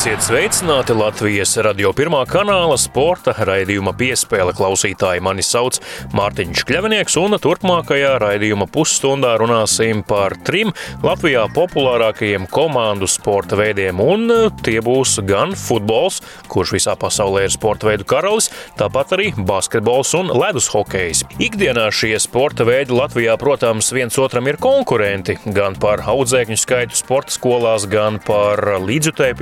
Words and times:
Esiet 0.00 0.22
sveicināti 0.24 0.94
Latvijas 0.96 1.50
radio 1.60 1.90
pirmā 1.92 2.22
kanāla 2.24 2.78
sporta 2.80 3.34
raidījuma 3.44 3.92
piespēle 4.00 4.54
klausītāji. 4.56 5.20
Mani 5.20 5.42
sauc 5.44 5.76
Mārtiņš 6.16 6.62
Kļavinieks, 6.64 7.18
un 7.20 7.36
turpmākajā 7.36 8.14
raidījuma 8.22 8.64
pusstundā 8.72 9.34
runāsim 9.36 10.00
par 10.08 10.38
trim 10.48 10.72
Latvijā 11.04 11.42
populārākajiem 11.52 12.46
komandu 12.48 13.04
sporta 13.12 13.58
veidiem. 13.60 14.00
Un 14.00 14.24
e, 14.32 14.38
tie 14.64 14.78
būs 14.80 15.18
gan 15.28 15.52
futbols, 15.52 16.22
kurš 16.48 16.72
visā 16.78 16.96
pasaulē 16.96 17.44
ir 17.44 17.52
sporta 17.52 17.90
veidu 17.90 18.08
karalis, 18.08 18.48
tāpat 18.80 19.12
arī 19.18 19.28
basketbols 19.36 20.14
un 20.16 20.32
ledus 20.32 20.70
hokejs. 20.72 21.26
Ikdienā 21.36 21.90
šie 21.92 22.14
sporta 22.24 22.64
veidi 22.64 22.96
Latvijā, 22.96 23.36
protams, 23.36 23.92
viens 23.92 24.16
otram 24.16 24.48
ir 24.48 24.56
konkurenti 24.64 25.36
gan 25.44 25.76
par 25.76 26.06
audzēkņu 26.08 26.60
skaitu 26.64 27.04
sporta 27.04 27.36
skolās, 27.36 27.84
gan 27.92 28.16
par 28.24 28.64
līdzjutēju 28.80 29.36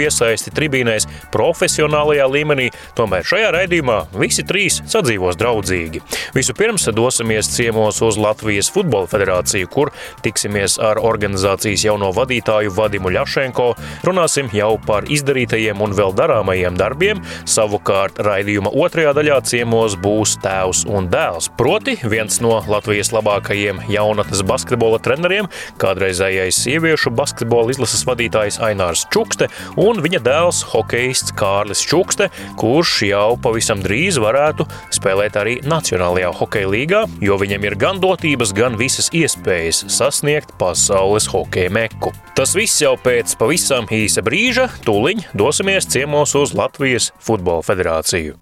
piesaisti 0.48 0.56
tribīnēs 0.56 1.06
profesionālajā 1.32 2.26
līmenī. 2.28 2.70
Tomēr 2.96 3.24
šajā 3.24 3.52
raidījumā 3.54 4.08
visi 4.18 4.44
trīs 4.44 4.82
sadzīvos 4.88 5.36
draudzīgi. 5.38 6.00
Vispirms 6.34 6.88
dosimies 6.94 7.48
ciemos 7.48 8.00
uz 8.02 8.18
Latvijas 8.18 8.70
Futbola 8.70 9.06
Federāciju, 9.06 9.68
kur 9.68 9.92
tiksimies 10.22 10.78
ar 10.78 10.98
organizācijas 10.98 11.84
jauno 11.84 12.12
vadītāju 12.12 12.72
Vadimu 12.74 13.10
Ļašenko. 13.10 13.74
Runāsim 14.04 14.48
jau 14.52 14.78
par 14.84 15.04
izdarītajiem 15.08 15.80
un 15.80 15.92
vēl 15.92 16.14
darāmajiem 16.14 16.76
darbiem. 16.78 17.22
Savukārt 17.46 18.18
raidījuma 18.18 18.72
otrajā 18.72 19.14
daļā 19.16 19.40
ciemos 19.44 19.96
būs 19.98 20.38
tēvs 20.42 20.84
un 20.88 21.08
dēls. 21.12 21.50
Proti 21.58 21.98
viens 22.04 22.40
no 22.44 22.60
Latvijas 22.68 23.12
labākajiem 23.14 23.84
jaunatnes 23.88 24.42
basketbola 24.46 25.00
treneriem, 25.02 25.48
kādreizējais 25.80 26.62
sieviešu 26.64 27.12
basketbola 27.14 27.72
izlases 27.74 28.04
vadītājs 28.08 28.60
Ainārs 28.64 29.06
Čukste 29.12 29.48
un 29.78 30.02
viņa 30.04 30.20
dēls 30.24 30.37
hokejists 30.70 31.34
Kārlis 31.38 31.82
Čukste, 31.86 32.28
kurš 32.60 32.94
jau 33.08 33.32
pavisam 33.42 33.82
drīz 33.84 34.20
varētu 34.22 34.66
spēlēt 34.94 35.38
arī 35.40 35.56
Nacionālajā 35.68 36.30
hokeja 36.40 36.70
līgā, 36.72 37.02
jo 37.24 37.38
viņam 37.40 37.66
ir 37.68 37.78
gan 37.80 38.02
dotības, 38.02 38.54
gan 38.56 38.78
visas 38.80 39.10
iespējas 39.16 39.84
sasniegt 39.92 40.54
pasaules 40.60 41.28
hokeja 41.32 41.72
meku. 41.74 42.12
Tas 42.38 42.54
viss 42.58 42.82
jau 42.82 42.94
pēc 43.02 43.34
pavisam 43.40 43.88
īsa 43.90 44.22
brīža, 44.26 44.68
tūliņ 44.86 45.30
dosimies 45.38 45.90
ciemos 45.90 46.36
uz 46.38 46.54
Latvijas 46.56 47.12
Futbola 47.18 47.66
Federāciju. 47.66 48.38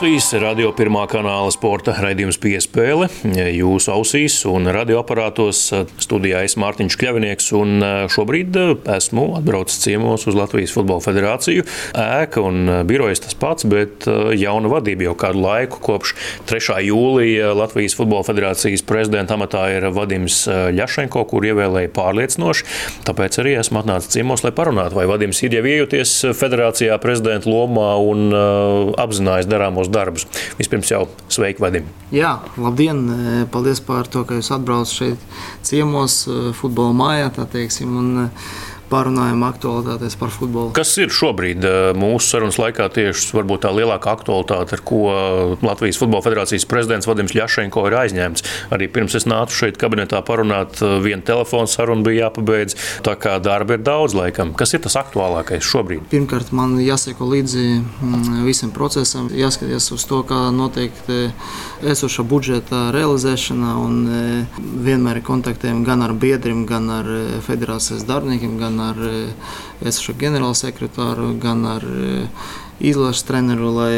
Latvijas 0.00 0.30
radio 0.40 0.70
pirmā 0.72 1.02
kanāla 1.12 1.50
sporta 1.52 1.92
raidījums 2.00 2.38
piespēle 2.40 3.10
jūsu 3.52 3.90
ausīs 3.92 4.38
un 4.48 4.64
radioaparātos. 4.72 5.58
Studijā 6.00 6.38
es 6.46 6.54
Mārtiņš 6.56 6.94
Kļavinieks 6.96 7.50
un 7.58 7.84
šobrīd 8.08 8.56
esmu 8.94 9.26
atbraucis 9.36 9.82
ciemos 9.82 10.24
uz 10.24 10.38
Latvijas 10.38 10.72
Futbola 10.72 11.04
Federāciju. 11.04 11.66
Ēka 11.92 12.40
un 12.40 12.70
birojas 12.88 13.20
tas 13.26 13.36
pats, 13.36 13.66
bet 13.68 14.08
jauna 14.40 14.70
vadība 14.72 15.04
jau 15.10 15.12
kādu 15.20 15.42
laiku 15.44 15.82
kopš 15.84 16.14
3. 16.48 16.78
jūlija 16.86 17.52
Latvijas 17.60 17.98
Futbola 18.00 18.24
Federācijas 18.24 18.86
prezidenta 18.88 19.36
amatā 19.36 19.66
ir 19.74 19.90
Vadims 19.92 20.46
Ļašenko, 20.48 21.26
kur 21.28 21.44
ievēlēja 21.50 21.92
pārliecinoši. 22.00 22.70
Tāpēc 23.10 23.38
arī 23.44 23.58
esmu 23.60 23.82
atnācis 23.82 24.16
ciemos, 24.16 24.46
lai 24.48 24.54
parunātu, 24.56 24.96
vai 24.96 25.04
Vadims 25.12 25.44
ir 25.44 25.60
jau 25.60 25.64
iejuties 25.74 26.16
federācijā 26.40 26.96
prezidenta 27.04 27.52
lomā 27.52 27.92
un 28.00 28.32
apzinājis 28.96 29.52
darāmos 29.52 29.89
darbus. 29.92 30.26
Vispirms 30.58 30.90
jau 30.92 31.04
sveiki, 31.28 31.62
Vadim! 31.62 31.88
Jā, 32.14 32.36
labdien! 32.60 33.04
Paldies 33.52 33.82
par 33.84 34.08
to, 34.10 34.24
ka 34.28 34.38
jūs 34.38 34.50
atbraucat 34.54 34.92
šeit 34.94 35.30
ciemos, 35.66 36.22
futbola 36.58 36.96
mājā, 36.96 37.30
teiksim. 37.52 37.96
Un, 38.00 38.28
pārunājam 38.90 39.44
aktualitātes 39.46 40.18
par 40.20 40.32
futbolu. 40.34 40.74
Kas 40.76 40.92
ir 41.00 41.12
šobrīd 41.14 41.64
eh, 41.66 41.78
mūsu 41.98 42.34
sarunas 42.34 42.58
laikā 42.60 42.88
tieši 42.94 43.34
varbūt 43.36 43.64
tā 43.64 43.72
lielākā 43.74 44.14
aktualitāte, 44.18 44.76
ar 44.76 44.84
ko 44.86 45.00
Latvijas 45.64 45.98
Futbola 46.00 46.24
Federācijas 46.24 46.66
prezidents 46.68 47.08
Vadims 47.08 47.34
Ļašenko 47.36 47.86
ir 47.88 47.96
aizņemts? 48.02 48.44
Arī 48.74 48.88
pirms 48.92 49.16
es 49.18 49.26
nācu 49.30 49.56
šeit 49.62 49.78
kabinetā 49.80 50.20
parunāt, 50.26 50.80
eh, 50.82 50.98
viena 51.04 51.22
telefona 51.26 51.70
saruna 51.70 52.04
bija 52.06 52.26
jāpabeidz. 52.26 52.76
Tā 53.06 53.16
kā 53.20 53.36
darba 53.42 53.78
ir 53.78 53.84
daudz 53.86 54.16
laikam. 54.18 54.54
Kas 54.54 54.74
ir 54.74 54.82
tas 54.84 54.96
aktuālākais 55.00 55.64
šobrīd? 55.66 56.08
Pirmkārt, 56.12 56.52
man 56.52 56.76
jāseko 56.82 57.28
līdzi 57.30 57.66
mm, 57.80 58.42
visam 58.46 58.74
procesam, 58.74 59.30
jāskatās 59.30 59.90
uz 59.94 60.04
to, 60.08 60.22
kā 60.26 60.50
noteikti 60.54 61.30
esoša 61.86 62.24
budžeta 62.28 62.90
realizēšana 62.96 63.76
un 63.80 64.00
eh, 64.08 64.60
vienmēr 64.88 65.20
ir 65.20 65.26
kontaktiem 65.26 65.84
gan 65.86 66.02
ar 66.06 66.14
biedriem, 66.14 66.66
gan 66.66 66.90
ar 67.00 67.10
federācijas 67.46 68.06
darbiniekiem, 68.08 68.58
gan 68.60 68.79
ar 68.80 69.00
esošo 69.86 70.16
ģenerālsekretāru, 70.20 71.32
gan 71.42 71.64
ar 71.68 71.86
izlases 72.80 73.26
treneru, 73.28 73.72
lai 73.76 73.94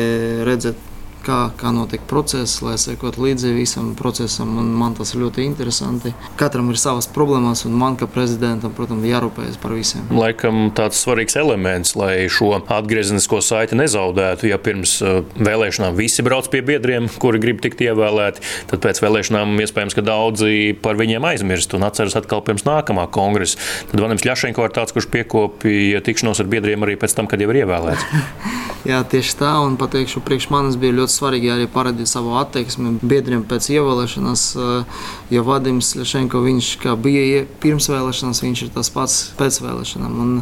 redzētu, 0.48 0.91
kā, 1.25 1.38
kā 1.59 1.72
notiek 1.75 2.03
process, 2.10 2.60
lai 2.65 2.77
sekotu 2.81 3.25
līdzi 3.25 3.53
visam 3.56 3.93
procesam. 3.99 4.53
Man 4.78 4.97
tas 4.99 5.15
ļoti 5.19 5.44
interesanti. 5.47 6.12
Katram 6.41 6.71
ir 6.72 6.81
savas 6.81 7.09
problēmas, 7.12 7.65
un 7.69 7.77
man, 7.78 7.97
kā 8.00 8.09
prezidentam, 8.10 8.75
protams, 8.77 9.06
jārūpējas 9.09 9.59
par 9.62 9.75
visiem. 9.77 10.06
Laikam 10.15 10.71
tāds 10.77 11.00
svarīgs 11.03 11.37
elements, 11.41 11.94
lai 11.99 12.28
šo 12.32 12.53
atgriezenisko 12.61 13.41
saiti 13.44 13.78
nezaudētu. 13.78 14.49
Ja 14.50 14.59
pirms 14.62 14.97
uh, 15.05 15.22
vēlēšanām 15.38 15.97
visi 15.99 16.25
brauc 16.27 16.49
pie 16.53 16.62
biedriem, 16.66 17.09
kuri 17.22 17.41
grib 17.43 17.62
tikt 17.65 17.82
ievēlēti, 17.84 18.44
tad 18.72 18.82
pēc 18.84 19.03
vēlēšanām 19.05 19.55
iespējams, 19.65 19.97
ka 19.99 20.06
daudzi 20.06 20.72
par 20.82 20.99
viņiem 21.00 21.27
aizmirst 21.32 21.77
un 21.77 21.87
atceras 21.87 22.16
atkal 22.19 22.44
pirms 22.47 22.66
nākamā 22.69 23.09
kongresa. 23.15 23.61
Tad 23.91 24.03
Vanims 24.03 24.27
Ļašenko 24.27 24.66
ir 24.66 24.77
tāds, 24.77 24.94
kurš 24.94 25.09
piekopīja 25.12 26.03
tikšanos 26.05 26.43
ar 26.43 26.50
biedriem 26.53 26.84
arī 26.87 26.99
pēc 27.00 27.16
tam, 27.16 27.31
kad 27.31 27.43
jau 27.43 27.50
ir 27.53 27.62
ievēlēts. 27.65 28.09
Jā, 28.88 28.99
tieši 29.06 29.37
tā, 29.38 29.53
un 29.62 29.77
pateikšu, 29.78 30.25
priekš 30.27 30.49
manis 30.50 30.75
bija 30.81 30.97
ļoti 30.97 31.12
svarīgi 31.12 31.50
arī 31.55 31.69
parādīt 31.71 32.11
savu 32.11 32.34
attieksmi 32.41 32.97
biedriem 33.03 33.45
pēc 33.49 33.69
ievēlēšanas. 33.77 34.45
Eh, 34.56 35.00
jo 35.37 35.45
Vadims 35.47 35.95
Lešenko, 35.99 36.43
viņš 36.45 36.71
bija 37.03 37.45
pirms 37.62 37.89
vēlēšanas, 37.93 38.43
viņš 38.45 38.65
ir 38.67 38.73
tas 38.75 38.93
pats 38.93 39.19
pēc 39.39 39.61
vēlēšanām. 39.65 40.23
Un 40.25 40.33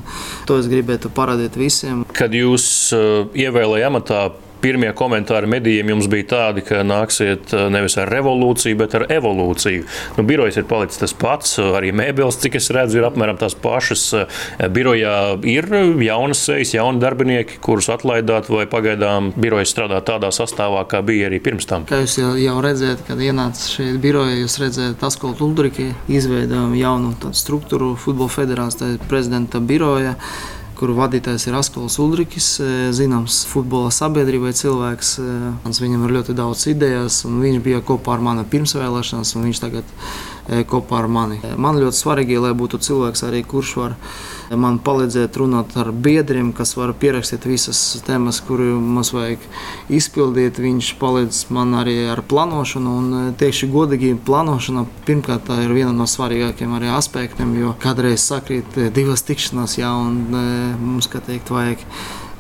to 0.49 0.61
es 0.61 0.71
gribētu 0.71 1.13
parādīt 1.15 1.59
visiem. 1.59 2.05
Kad 2.17 2.35
jūs 2.37 2.65
uh, 2.97 3.27
ievēlējāt 3.35 3.91
amatā, 3.91 4.21
pirmie 4.63 4.93
komentāri 4.97 5.49
medijiem 5.51 5.93
jums 5.95 6.09
bija 6.11 6.29
tādi, 6.35 6.65
ka 6.67 6.83
nāksiet 6.87 7.55
eh, 7.57 7.67
nevis 7.73 7.97
ar 8.01 8.11
revolūciju, 8.13 8.79
bet 8.81 8.97
ar 8.99 9.07
evolūciju. 9.13 9.87
Nu, 10.19 10.25
birojs 10.29 10.61
ir 10.61 10.67
palicis 10.71 11.01
tas 11.03 11.15
pats, 11.17 11.57
arī 11.61 11.93
mēbeles, 11.97 12.39
cik 12.43 12.59
es 12.61 12.71
redzu, 12.75 13.01
ir 13.01 13.09
apmēram 13.09 13.41
tās 13.41 13.57
pašas. 13.59 14.05
Eh, 14.21 14.69
birojā 14.73 15.15
ir 15.49 15.69
jaunas 16.05 16.45
sejas, 16.47 16.75
jauni 16.77 17.03
darbinieki, 17.03 17.61
kurus 17.65 17.91
atlaidāt, 17.93 18.51
vai 18.53 18.67
pagaidām 18.71 19.33
birojas 19.41 19.73
strādā 19.75 20.03
tādā 20.07 20.33
sastāvā, 20.35 20.85
kā 20.91 21.03
bija 21.07 21.31
arī 21.31 21.41
pirms 21.43 21.69
tam. 21.71 21.89
Kā 21.91 22.03
jūs 22.05 22.19
jau, 22.21 22.33
jau 22.41 22.57
redzējāt, 22.65 23.05
kad 23.09 23.25
ienācāt 23.25 23.75
šeit 23.75 24.01
birojā, 24.03 24.39
jūs 24.43 24.61
redzējāt, 24.63 25.01
tas, 25.01 25.19
ko 25.21 25.35
Luldriki 25.41 25.91
izveidojām 26.11 26.75
jaunu 26.79 27.35
struktūru 27.37 27.95
futbola 28.01 28.33
federācijas 28.33 29.01
prezidenta 29.11 29.61
biroja 29.61 30.17
kuru 30.81 30.97
vadītājs 30.97 31.45
ir 31.49 31.57
Askols 31.59 31.99
Ulrichs, 32.01 32.55
e, 32.63 32.89
zināms 32.97 33.43
futbola 33.51 33.93
sabiedrībai 33.93 34.55
cilvēks. 34.57 35.13
E, 35.21 35.81
viņam 35.85 36.07
ir 36.07 36.17
ļoti 36.17 36.37
daudz 36.39 36.67
idejas, 36.73 37.23
un 37.29 37.41
viņš 37.45 37.61
bija 37.65 37.83
kopā 37.85 38.17
ar 38.17 38.25
mani 38.25 38.47
pirmsvēlēšanās, 38.49 39.35
un 39.37 39.49
viņš 39.49 39.61
tagad 39.61 39.85
ir 39.85 40.40
kopā 40.71 41.05
ar 41.05 41.09
mani. 41.11 41.39
Man 41.61 41.79
ļoti 41.81 41.99
svarīgi, 41.99 42.39
lai 42.43 42.53
būtu 42.59 42.81
cilvēks 42.83 43.25
arī, 43.29 43.43
kurš 43.47 43.75
var 43.79 43.97
man 44.59 44.81
palīdzēt 44.83 45.37
runāt 45.39 45.77
ar 45.79 45.93
biedriem, 45.95 46.51
kas 46.57 46.75
var 46.79 46.93
pierakstīt 46.99 47.47
visas 47.47 47.79
tēmas, 48.07 48.41
kuru 48.47 48.81
mums 48.83 49.13
vajag 49.15 49.45
izpildīt. 49.95 50.59
Viņš 50.63 50.93
palīdz 51.01 51.43
man 51.55 51.77
arī 51.79 51.97
ar 52.11 52.25
plānošanu, 52.27 52.95
un 53.03 53.35
teikšu 53.39 53.71
godīgi, 53.71 54.17
plānošana 54.27 54.87
pirmkārt 55.07 55.53
ir 55.61 55.75
viena 55.77 55.93
no 55.95 56.09
svarīgākajiem 56.11 56.79
aspektiem, 56.97 57.55
jo 57.61 57.77
kādreiz 57.83 58.25
sakrīt 58.27 58.79
divas 58.95 59.23
tikšanās, 59.29 59.79
jā, 59.79 59.93
un 59.95 60.25
mums, 60.83 61.11
kā 61.11 61.23
teikt, 61.25 61.55
vajag 61.55 61.87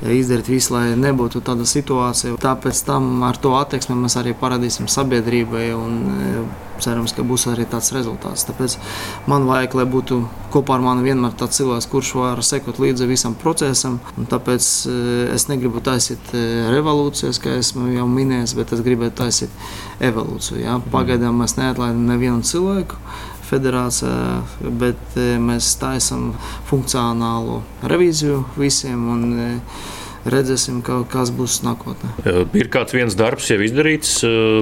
izdarīt 0.00 0.48
visu, 0.48 0.74
lai 0.74 0.96
nebūtu 0.98 1.42
tāda 1.44 1.66
situācija. 1.68 2.38
Tāpēc 2.40 2.82
tam 2.86 3.22
ar 3.26 3.38
to 3.40 3.52
attieksmi 3.58 3.96
mēs 3.98 4.16
arī 4.20 4.32
parādīsim 4.38 4.88
sabiedrībai 4.88 5.66
un 5.76 5.96
e, 6.08 6.44
cerams, 6.80 7.12
ka 7.12 7.24
būs 7.26 7.44
arī 7.52 7.66
tāds 7.68 7.92
rezultāts. 7.92 8.46
Tāpēc 8.48 8.78
man 9.30 9.44
vajag, 9.48 9.76
lai 9.76 9.86
būtu 9.92 10.22
kopā 10.54 10.78
ar 10.78 10.84
mani 10.84 11.04
vienmēr 11.04 11.36
tāds 11.38 11.60
cilvēks, 11.60 11.88
kurš 11.92 12.14
var 12.16 12.40
sekot 12.46 12.80
līdzi 12.80 13.08
visam 13.10 13.36
procesam. 13.38 13.98
Tāpēc 14.32 14.70
e, 14.88 14.96
es 15.36 15.48
negribu 15.52 15.84
taisīt 15.84 16.32
e, 16.32 16.44
revolūcijas, 16.72 17.42
kā 17.42 17.58
esmu 17.60 17.92
jau 17.92 18.08
minējis, 18.08 18.56
bet 18.56 18.72
es 18.76 18.84
gribētu 18.86 19.20
taisīt 19.20 19.70
evolūciju. 20.00 20.62
Ja? 20.64 20.78
Pagaidām 20.92 21.44
mēs 21.44 21.58
neatlaidām 21.60 22.08
nevienu 22.08 22.46
cilvēku 22.46 23.00
federācijā, 23.50 24.42
bet 24.80 25.16
mēs 25.42 25.74
taisām 25.80 26.30
funkcionālu 26.70 27.60
revīziju 27.90 28.44
visiem. 28.60 29.08
Un, 29.14 29.32
redzēsim, 30.30 30.82
ka, 30.84 30.98
kas 31.08 31.30
būs 31.32 31.62
nākotnē. 31.64 32.10
Ir 32.58 32.68
kāds 32.72 32.92
viens 32.92 33.14
darbs 33.16 33.46
jau 33.48 33.56
izdarīts 33.64 34.18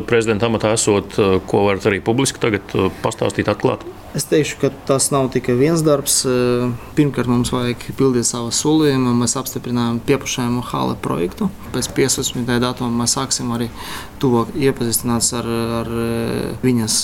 prezidenta 0.07 0.47
amatā 0.47 0.71
esot, 0.77 1.19
ko 1.51 1.65
varat 1.67 1.89
arī 1.91 1.99
publiski 2.05 2.39
tagad 2.43 2.75
pastāstīt 3.03 3.51
atklāt? 3.51 3.83
Es 4.17 4.25
teikšu, 4.25 4.57
ka 4.63 4.69
tas 4.89 5.11
nav 5.13 5.27
tikai 5.35 5.53
viens 5.59 5.83
darbs. 5.85 6.23
Pirmkārt, 6.97 7.29
mums 7.29 7.51
vajag 7.53 7.83
pildīt 7.99 8.25
savu 8.25 8.49
solījumu. 8.57 9.13
Mēs 9.21 9.37
apstiprinājām 9.37 9.99
piepušājumu 10.09 10.63
hāle 10.71 10.95
projektu. 11.05 11.51
Pēc 11.75 11.91
15. 11.93 12.49
datuma 12.63 12.89
mēs 13.03 13.19
sāksim 13.19 13.53
arī 13.53 13.69
tuvāk 14.23 14.55
iepazīstināt 14.57 15.29
ar, 15.37 15.51
ar 15.83 15.91
viņas 16.65 16.97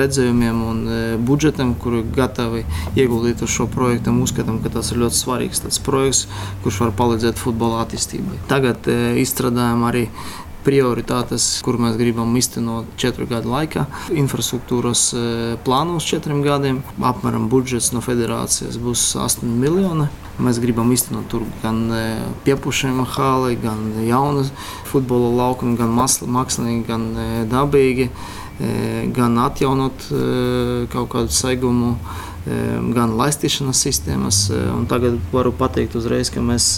redzējumiem 0.00 0.64
un 0.66 0.82
budžetam, 1.30 1.76
kuru 1.78 2.02
gatavi 2.16 2.64
ieguldīt 2.98 3.46
uz 3.46 3.54
šo 3.54 3.68
projektu. 3.70 4.16
Uzskatām, 4.18 4.58
ka 4.64 4.74
tas 4.74 4.90
ir 4.90 4.98
ļoti 5.04 5.20
svarīgs 5.20 5.80
projekts, 5.86 6.26
kurš 6.66 6.82
var 6.88 6.92
palīdzēt 6.98 7.38
futbola 7.38 7.84
attīstībai. 7.86 8.42
Tagad 8.50 8.90
izstrādājam 9.22 9.86
arī 9.86 10.08
prioritātes, 10.66 11.46
kur 11.64 11.78
mēs 11.80 11.96
gribam 11.98 12.34
iztenot 12.38 12.88
četru 13.00 13.26
gadu 13.30 13.52
laikā. 13.52 13.84
Infrastruktūras 14.18 15.02
e, 15.14 15.22
plānos 15.66 16.06
četriem 16.08 16.42
gadiem. 16.44 16.82
Apmēram 16.98 17.48
budžets 17.52 17.92
no 17.94 18.02
federācijas 18.04 18.78
būs 18.82 19.04
8 19.18 19.46
miljoni. 19.62 20.08
Mēs 20.42 20.60
gribam 20.62 20.90
iztenot 20.94 21.30
tur 21.32 21.46
gan 21.62 21.80
e, 21.90 22.02
piepušējumu 22.46 23.06
hāli, 23.14 23.58
gan 23.62 23.86
jaunu 24.06 24.44
futbola 24.88 25.32
laukumu, 25.42 25.78
gan 25.78 25.94
mākslīgi, 25.94 26.82
gan 26.88 27.08
e, 27.14 27.30
dabīgi, 27.50 28.10
gan 29.14 29.36
atjaunot 29.38 30.08
kaut 30.90 31.12
kādu 31.12 31.30
segumu 31.30 31.92
gan 32.94 33.14
laistīšanas 33.18 33.82
sistēmas. 33.84 34.40
Tagad 34.88 35.18
varu 35.32 35.52
pateikt 35.52 35.96
uzreiz, 35.98 36.30
ka 36.32 36.40
mēs 36.44 36.70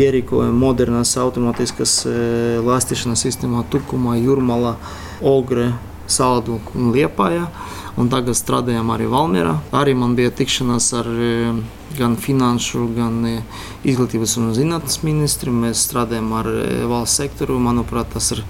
ierīkojam 0.00 0.54
modernas 0.62 1.16
automātiskas 1.20 2.02
laistīšanas 2.62 3.26
sistēmā 3.26 3.64
Tukumā, 3.72 4.16
Jurmalā, 4.22 4.76
Ogre, 5.20 5.72
Saldu 6.06 6.60
un 6.76 6.92
Liepājā. 6.94 7.46
Un 8.00 8.08
tagad 8.08 8.32
strādājam 8.38 8.88
arī 8.94 9.04
Valmjerā. 9.12 9.58
Arī 9.76 9.92
man 9.98 10.14
bija 10.16 10.32
tikšanās 10.32 10.86
ar 10.96 11.08
gan 11.98 12.14
finanšu, 12.16 12.86
gan 12.96 13.18
izglītības 13.84 14.38
un 14.40 14.54
zinātnes 14.56 15.02
ministru. 15.04 15.52
Mēs 15.52 15.84
strādājam 15.90 16.30
ar 16.38 16.48
valsts 16.88 17.20
sektoru. 17.20 17.58
Manuprāt, 17.60 18.14
tas 18.14 18.30
ir 18.32 18.40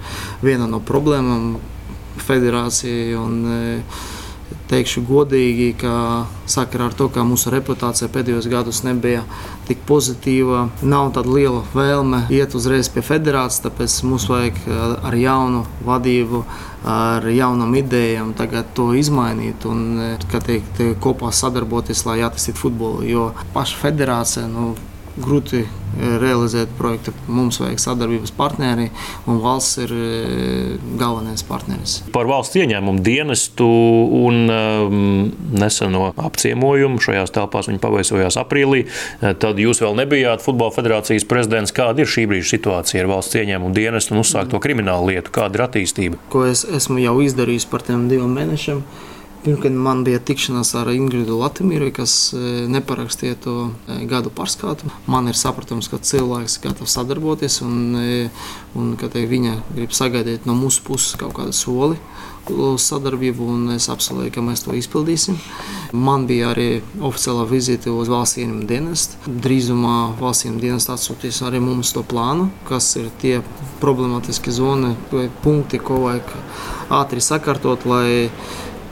viena 0.45 0.69
no 0.71 0.79
problēmām 0.79 1.57
federācijai. 2.23 3.17
Teikšu 4.69 5.03
godīgi, 5.07 5.73
ka 5.81 5.93
sakarā 6.49 6.89
ar 6.89 6.95
to, 6.97 7.09
ka 7.13 7.25
mūsu 7.27 7.51
reputācija 7.53 8.09
pēdējos 8.13 8.47
gados 8.51 8.83
nebija 8.85 9.23
tik 9.67 9.83
pozitīva, 9.87 10.67
nav 10.81 11.11
tāda 11.15 11.33
liela 11.33 11.63
vēlme 11.75 12.23
iet 12.33 12.55
uzreiz 12.57 12.89
pie 12.93 13.03
federācijas, 13.05 13.63
tāpēc 13.65 13.97
mums 14.09 14.27
vajag 14.31 14.61
eh, 14.63 14.85
ar 15.09 15.17
jaunu 15.19 15.65
vadību, 15.87 16.43
ar 16.93 17.27
jaunām 17.31 17.75
idejām 17.79 18.33
tagad 18.37 18.73
to 18.77 18.91
izmainīt 18.97 19.67
un 19.69 19.85
eh, 20.13 20.25
teikt, 20.33 20.81
kopā 21.03 21.31
sadarboties, 21.35 22.05
lai 22.09 22.21
attīstītu 22.25 22.65
futbolu. 22.65 23.05
Jo 23.07 23.29
paša 23.53 23.79
federācija. 23.85 24.47
Nu, 24.51 24.73
grūti 25.17 25.61
e, 25.61 25.67
realizēt 26.21 26.71
projektu. 26.77 27.13
Mums 27.31 27.59
vajag 27.61 27.81
sadarbības 27.81 28.33
partneri, 28.37 28.89
un 29.29 29.39
valsts 29.43 29.79
ir 29.83 29.93
e, 29.93 30.07
galvenais 30.99 31.45
partneris. 31.47 31.99
Par 32.15 32.29
valsts 32.29 32.57
ieņēmumu 32.61 33.03
dienestu 33.05 33.67
un 34.23 34.41
um, 34.49 34.97
neseno 35.53 36.09
apciemojumu 36.17 37.01
šajās 37.03 37.33
telpās 37.35 37.69
viņi 37.69 37.81
pavaisojās 37.83 38.39
aprīlī. 38.41 38.85
E, 38.85 39.33
tad 39.37 39.61
jūs 39.61 39.83
vēl 39.83 39.97
nebijāt 40.01 40.45
Futbola 40.45 40.73
federācijas 40.75 41.27
prezidents. 41.29 41.75
Kāda 41.75 42.03
ir 42.03 42.09
šī 42.09 42.27
brīža 42.31 42.55
situācija 42.55 43.05
ar 43.05 43.11
valsts 43.13 43.37
ieņēmumu 43.41 43.73
dienestu 43.77 44.17
un 44.17 44.23
uzsākto 44.23 44.61
kriminālu 44.63 45.13
lietu? 45.13 45.33
Kāda 45.35 45.59
ir 45.59 45.67
attīstība? 45.69 46.21
Ko 46.33 46.47
es 46.49 46.65
esmu 46.65 47.01
jau 47.03 47.19
izdarījis 47.23 47.69
par 47.69 47.85
tiem 47.85 48.07
diviem 48.11 48.33
mēnešiem? 48.33 48.83
Pirmkārt, 49.43 49.75
man 49.75 50.05
bija 50.07 50.21
tikšanās 50.23 50.69
ar 50.79 50.87
Ingridu 50.93 51.35
Latviju, 51.41 51.89
kas 51.91 52.13
e, 52.31 52.37
neparakstīja 52.71 53.35
to 53.43 53.55
e, 53.91 53.97
gadu 54.07 54.31
pārskatu. 54.31 54.87
Man 55.11 55.27
ir 55.27 55.35
sapratams, 55.35 55.89
ka 55.91 55.99
cilvēks 55.99 56.55
ir 56.61 56.69
gatavs 56.69 56.95
sadarboties 56.95 57.59
un, 57.65 57.73
e, 57.99 58.29
un 58.79 58.93
ka 58.99 59.11
viņa 59.11 59.57
grib 59.73 59.91
sagaidīt 59.91 60.47
no 60.47 60.55
mūsu 60.55 60.85
puses 60.87 61.19
kaut 61.19 61.35
kādu 61.41 61.51
soli 61.57 61.99
sadarbību, 62.43 63.45
un 63.47 63.75
es 63.75 63.89
apsolīju, 63.91 64.31
ka 64.35 64.41
mēs 64.43 64.65
to 64.65 64.73
izpildīsim. 64.75 65.37
Man 65.93 66.25
bija 66.27 66.49
arī 66.51 66.81
oficiālā 66.99 67.45
vizīte 67.47 67.91
uz 67.91 68.11
valsts 68.11 68.39
ieņēmumu 68.41 68.67
dienestu. 68.67 69.19
Drīzumā 69.27 70.15
valsts 70.19 70.47
ieņēmumu 70.47 70.63
dienests 70.63 70.91
atsūtīs 70.91 71.39
arī 71.47 71.61
mums 71.63 71.93
to 71.95 72.03
plānu, 72.03 72.49
kas 72.67 72.95
ir 72.99 73.11
tie 73.21 73.41
problemātiski 73.83 74.51
zoni 74.51 74.95
vai 75.11 75.29
punkti, 75.43 75.79
ko 75.79 76.03
vajag 76.07 76.35
ātri 76.91 77.23
sakārtot, 77.23 77.87
lai 77.87 78.29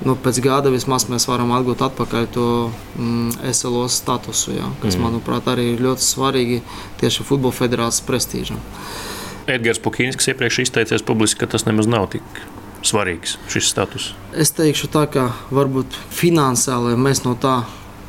nu, 0.07 0.15
pēc 0.17 0.41
gada 0.43 0.71
vismaz 0.73 1.07
mēs 1.11 1.27
varam 1.29 1.53
atgūt 1.55 1.83
atpakaļ 1.87 2.27
to 2.33 2.47
mm, 2.97 3.53
SLO 3.53 3.85
statusu, 3.91 4.55
jā, 4.57 4.69
kas, 4.83 4.97
mm. 4.97 5.05
manuprāt, 5.05 5.49
arī 5.51 5.71
ir 5.73 5.83
ļoti 5.85 6.05
svarīgi 6.05 6.61
tieši 7.01 7.27
futbola 7.27 7.55
federācijas 7.55 8.05
prestižam. 8.07 8.61
Edgars 9.49 9.81
Pukīns, 9.81 10.17
kas 10.17 10.31
iepriekš 10.31 10.63
izteicies 10.65 11.05
publiski, 11.05 11.41
ka 11.41 11.49
tas 11.53 11.65
nemaz 11.67 11.89
nav 11.89 12.09
tik 12.13 12.41
svarīgs 12.85 13.37
šis 13.51 13.69
status. 13.69 14.11
Es 14.37 14.53
teikšu 14.57 14.89
tā, 14.93 15.05
ka 15.11 15.29
varbūt 15.53 15.97
finansiāli 16.13 16.97
mēs 16.99 17.23
no 17.25 17.35
tā 17.39 17.61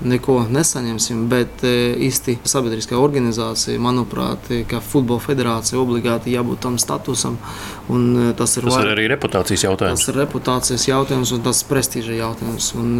neko 0.05 0.39
nesaņemsim, 0.53 1.27
bet 1.31 1.63
e, 1.67 1.73
īsti 2.09 2.39
sabiedriskā 2.49 2.99
organizācija, 2.99 3.81
manuprāt, 3.83 4.51
e, 4.53 4.63
ka 4.69 4.83
futbola 4.85 5.23
federācija 5.23 5.81
obligāti 5.81 6.35
jābūt 6.35 6.63
tam 6.67 6.79
statusam. 6.83 7.39
E, 7.39 8.33
tas 8.39 8.57
ir, 8.59 8.67
tas 8.67 8.77
var, 8.77 8.89
ir 8.89 8.95
arī 8.97 9.09
reputācijas 9.13 9.67
jautājums. 9.67 10.05
Tas 10.05 10.13
ir 10.13 10.21
reputācijas 10.23 10.89
jautājums 10.89 11.35
un 11.37 11.47
tas 11.47 11.63
ir 11.63 11.71
prestiža 11.71 12.19
jautājums. 12.19 12.73
Un, 12.81 12.93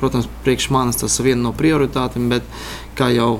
protams, 0.00 0.28
priekš 0.46 0.70
manis 0.74 1.00
tas 1.00 1.18
ir 1.20 1.30
viena 1.30 1.48
no 1.48 1.54
prioritātēm, 1.56 2.30
bet 2.32 2.46
kā 2.98 3.10
jau 3.14 3.32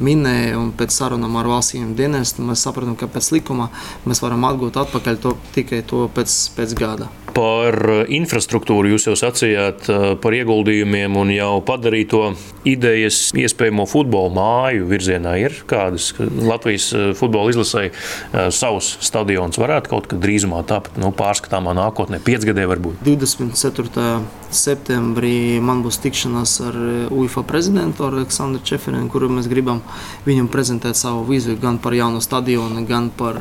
minēja, 0.00 0.58
un 0.60 0.70
pēc 0.76 0.94
sarunām 0.94 1.36
ar 1.40 1.48
valstīm 1.50 1.94
dienestu 1.98 2.44
mēs 2.46 2.62
sapratām, 2.64 2.96
ka 2.98 3.10
pēc 3.10 3.32
likuma 3.36 3.68
mēs 4.08 4.22
varam 4.24 4.46
atgūt 4.48 4.78
atpakaļ 4.80 5.20
to 5.20 5.34
tikai 5.56 5.82
to 5.86 6.06
pēc, 6.14 6.36
pēc 6.56 6.76
gada. 6.78 7.10
Par 7.34 7.76
infrastruktūru 8.10 8.90
jūs 8.92 9.06
jau 9.08 9.14
sacījāt, 9.18 9.86
par 10.22 10.34
ieguldījumiem 10.36 11.16
un 11.20 11.30
jau 11.34 11.52
padarīto 11.66 12.32
idejas 12.68 13.30
iespējamo 13.38 13.86
futbola 13.88 14.32
māju 14.34 14.88
virzienā 14.90 15.36
ir 15.40 15.54
kādas. 15.70 16.10
Latvijas 16.18 16.90
futbola 17.18 17.52
izlasēja 17.52 18.50
savus 18.54 18.92
stadionus 19.04 19.60
varētu 19.60 19.92
kaut 19.92 20.10
kad 20.10 20.22
drīzumā 20.22 20.62
tapt 20.68 20.98
nu, 21.00 21.12
pārskatāmā 21.16 21.74
nākotnē, 21.78 22.20
piecgadē 22.24 22.66
varbūt. 22.70 23.00
24. 23.06 24.10
septembrī 24.50 25.60
man 25.62 25.84
būs 25.86 26.00
tikšanās 26.02 26.56
ar 26.66 26.78
UEFA 27.14 27.46
prezidentu 27.48 28.08
Aleksandru 28.08 28.62
Čeferinu, 28.66 29.08
kuru 29.12 29.30
mēs 29.32 29.48
gribam 29.50 29.82
viņam 30.26 30.50
prezentēt 30.52 30.98
savu 30.98 31.24
vīziju 31.30 31.60
gan 31.62 31.80
par 31.82 31.96
jaunu 31.96 32.22
stadionu, 32.24 32.84
gan 32.88 33.10
par 33.14 33.38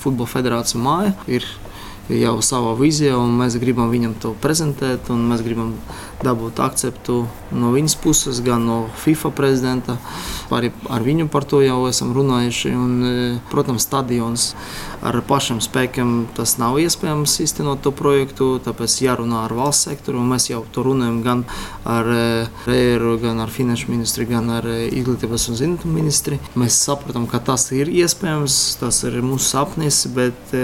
Futbola 0.00 0.30
federāciju 0.30 0.82
māju. 0.82 1.14
Ir 1.38 1.46
jau 2.08 2.38
savā 2.44 2.72
vīzijā, 2.78 3.16
un 3.20 3.34
mēs 3.40 3.58
gribam 3.60 3.90
viņam 3.92 4.14
to 4.22 4.34
prezentēt. 4.42 5.10
Mēs 5.12 5.44
gribam 5.44 5.74
dabūt 6.24 6.58
akceptu 6.62 7.20
no 7.54 7.70
viņas 7.72 7.94
puses, 8.02 8.40
gan 8.44 8.64
no 8.66 8.78
FIFA 8.98 9.30
prezidenta. 9.36 9.96
Arī 10.54 10.70
ar 10.90 11.04
viņu 11.04 11.28
par 11.30 11.44
to 11.48 11.60
jau 11.62 11.82
esam 11.88 12.10
runājuši. 12.16 12.72
Un, 12.74 12.92
e, 13.04 13.12
protams, 13.52 13.84
stadions 13.86 14.48
ar 15.04 15.20
pašiem 15.22 15.60
spēkiem 15.62 16.14
tas 16.34 16.56
nav 16.58 16.78
iespējams 16.82 17.36
īstenot 17.44 17.82
to 17.84 17.92
projektu. 17.94 18.50
Tāpēc 18.64 18.98
jārunā 19.04 19.44
ar 19.46 19.54
valsts 19.54 19.88
sektoru. 19.90 20.24
Mēs 20.26 20.48
jau 20.50 20.64
to 20.72 20.84
runājam 20.88 21.20
gan 21.22 21.44
ar 21.86 22.10
e, 22.10 22.22
Rēru, 22.66 23.14
gan 23.22 23.38
ar 23.44 23.52
Finanšu 23.52 23.92
ministru, 23.92 24.26
gan 24.28 24.50
ar 24.58 24.66
e, 24.66 24.88
Izglītības 24.98 25.48
un 25.52 25.60
zinātnē 25.60 25.92
ministru. 25.92 26.40
Mēs 26.58 26.80
saprotam, 26.82 27.28
ka 27.30 27.38
tas 27.38 27.68
ir 27.76 27.92
iespējams, 27.92 28.78
tas 28.82 29.04
ir 29.06 29.20
mūsu 29.22 29.52
sapnis, 29.52 30.02
bet 30.10 30.56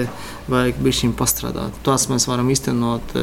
vajag 0.50 0.82
šim 0.94 1.14
pastrādāt. 1.16 1.76
Tas 1.86 2.08
mēs 2.10 2.26
varam 2.28 2.50
īstenot 2.52 3.14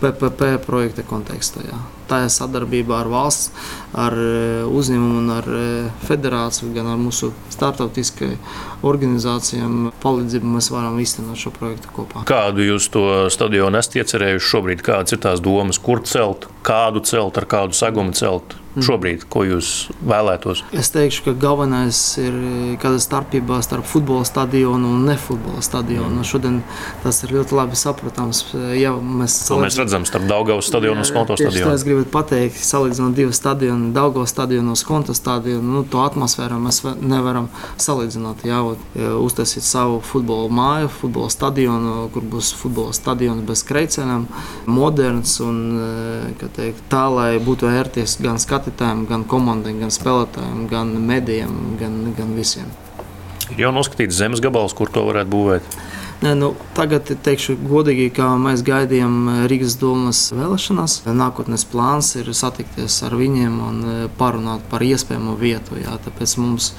PPP 0.00 0.56
projekta 0.66 1.04
kontekstā. 1.06 1.64
Jā. 1.66 1.78
Tā 2.06 2.22
ir 2.26 2.32
sadarbība 2.32 3.00
ar 3.00 3.10
valsts, 3.10 3.50
ar 3.98 4.14
e, 4.14 4.64
uzņēmumu 4.66 5.22
un 5.22 5.32
ar 5.34 5.48
e, 5.50 5.64
federāciju, 6.06 6.72
gan 6.76 6.92
ar 6.92 7.00
mūsu 7.00 7.32
starptautiskajām 7.54 8.84
organizācijām. 8.86 9.90
Palīdzību 10.02 10.52
mēs 10.56 10.70
varam 10.74 11.00
īstenot 11.02 11.40
šo 11.40 11.52
projektu 11.56 11.90
kopā. 11.96 12.26
Kādu 12.28 12.66
jūs 12.66 12.90
to 12.94 13.06
stadionu 13.32 13.80
esat 13.80 13.98
iecerējuši 14.02 14.52
šobrīd? 14.52 14.84
Kādas 14.86 15.16
ir 15.16 15.24
tās 15.24 15.42
domas, 15.44 15.80
kur 15.82 16.04
celt, 16.06 16.46
kādu 16.66 17.02
celt, 17.06 17.40
ar 17.40 17.50
kādu 17.50 17.76
segumu 17.76 18.14
celt? 18.16 18.58
šobrīd, 18.82 19.24
ko 19.32 19.44
jūs 19.46 19.70
vēlētos? 20.06 20.62
Es 20.76 20.90
teikšu, 20.92 21.22
ka 21.26 21.34
galvenais 21.40 21.98
ir 22.20 22.34
kāda 22.82 23.00
starpība 23.02 23.60
starp 23.64 23.86
futbola 23.88 24.26
stadionu 24.28 24.90
un 24.96 25.06
nefutbola 25.08 25.62
stadionu. 25.64 26.18
Mm. 26.18 26.26
Šodien 26.28 26.58
tas 27.04 27.22
ir 27.24 27.32
ļoti 27.36 27.56
labi 27.56 27.78
saprotams. 27.78 28.42
Ja 28.76 28.92
mēs, 28.96 29.38
to 29.48 29.60
mēs 29.62 29.78
redzam 29.80 30.06
starp 30.08 30.28
Daugavas 30.28 30.68
stadionu 30.68 31.02
un 31.04 31.08
Skonto 31.08 31.38
stadionu. 31.40 31.72
Es 31.96 32.02
gribētu 32.04 32.12
pateikt, 32.12 32.58
salīdzinot 32.60 33.14
divus 33.16 33.38
stadionus, 33.40 33.94
Daugavas 33.96 34.32
stadionu 34.34 34.74
un 34.74 34.76
Skonto 34.76 35.14
stadionu, 35.16 35.64
nu, 35.78 35.82
to 35.88 36.02
atmosfēru 36.04 36.58
mēs 36.60 36.82
nevaram 37.00 37.46
salīdzināt. 37.80 38.42
Jā, 38.44 38.58
uztaisīt 39.16 39.64
savu 39.64 40.02
futbola 40.04 40.50
māju, 40.52 40.90
futbola 40.92 41.30
stadionu, 41.32 42.10
kur 42.12 42.26
būs 42.28 42.52
futbola 42.58 42.92
stadions 42.92 43.40
bez 43.48 43.64
kreicieniem, 43.64 44.26
moderns 44.68 45.38
un 45.40 45.62
teikt, 46.42 46.84
tā, 46.92 47.06
lai 47.08 47.30
būtu 47.40 47.70
ērties 47.70 48.18
gan 48.20 48.36
skatītājiem, 48.42 49.06
gan 49.08 49.24
komandai, 49.24 49.72
gan 49.80 49.94
spēlētājiem, 49.94 50.66
gan 50.68 50.92
medijiem, 51.00 51.78
gan, 51.80 52.02
gan 52.18 52.36
visiem. 52.36 52.68
Ir 53.54 53.64
jau 53.64 53.72
noskatīts 53.72 54.20
zemes 54.20 54.44
gabals, 54.44 54.76
kur 54.76 54.92
to 54.92 55.08
varētu 55.08 55.32
būvēt. 55.32 55.76
Ne, 56.22 56.32
nu, 56.34 56.54
tagad 56.72 57.10
teikšu 57.22 57.58
godīgi, 57.68 58.06
ka 58.16 58.30
mēs 58.40 58.62
gaidījām 58.64 59.44
Rīgas 59.50 59.74
domas 59.76 60.22
vēlēšanās. 60.32 61.02
Nākotnes 61.12 61.66
plāns 61.68 62.14
ir 62.16 62.30
satikties 62.32 62.96
ar 63.04 63.18
viņiem 63.20 63.58
un 63.66 63.82
e, 63.84 63.96
parunāt 64.16 64.64
par 64.70 64.84
iespējamo 64.86 65.36
vietu. 65.36 65.76
Jā, 65.82 65.98
tāpēc 66.06 66.38
mums 66.40 66.70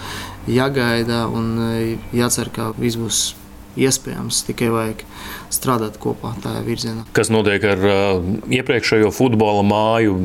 jāgaida 0.50 1.27
un 1.29 1.51
e, 1.67 1.75
jācer, 2.17 2.50
ka 2.56 2.72
viss 2.82 2.98
būs 2.98 3.22
iespējams. 3.77 4.41
Tikai 4.50 4.72
vajag 4.74 5.06
strādāt 5.54 6.00
kopā 6.01 6.34
tajā 6.44 6.62
virzienā. 6.66 7.06
Kas 7.16 7.32
notiek 7.34 7.63
ar 7.68 7.88
uh, 7.88 8.30
iepriekšējo 8.54 9.12
futbola 9.16 9.63
māju, 9.68 10.18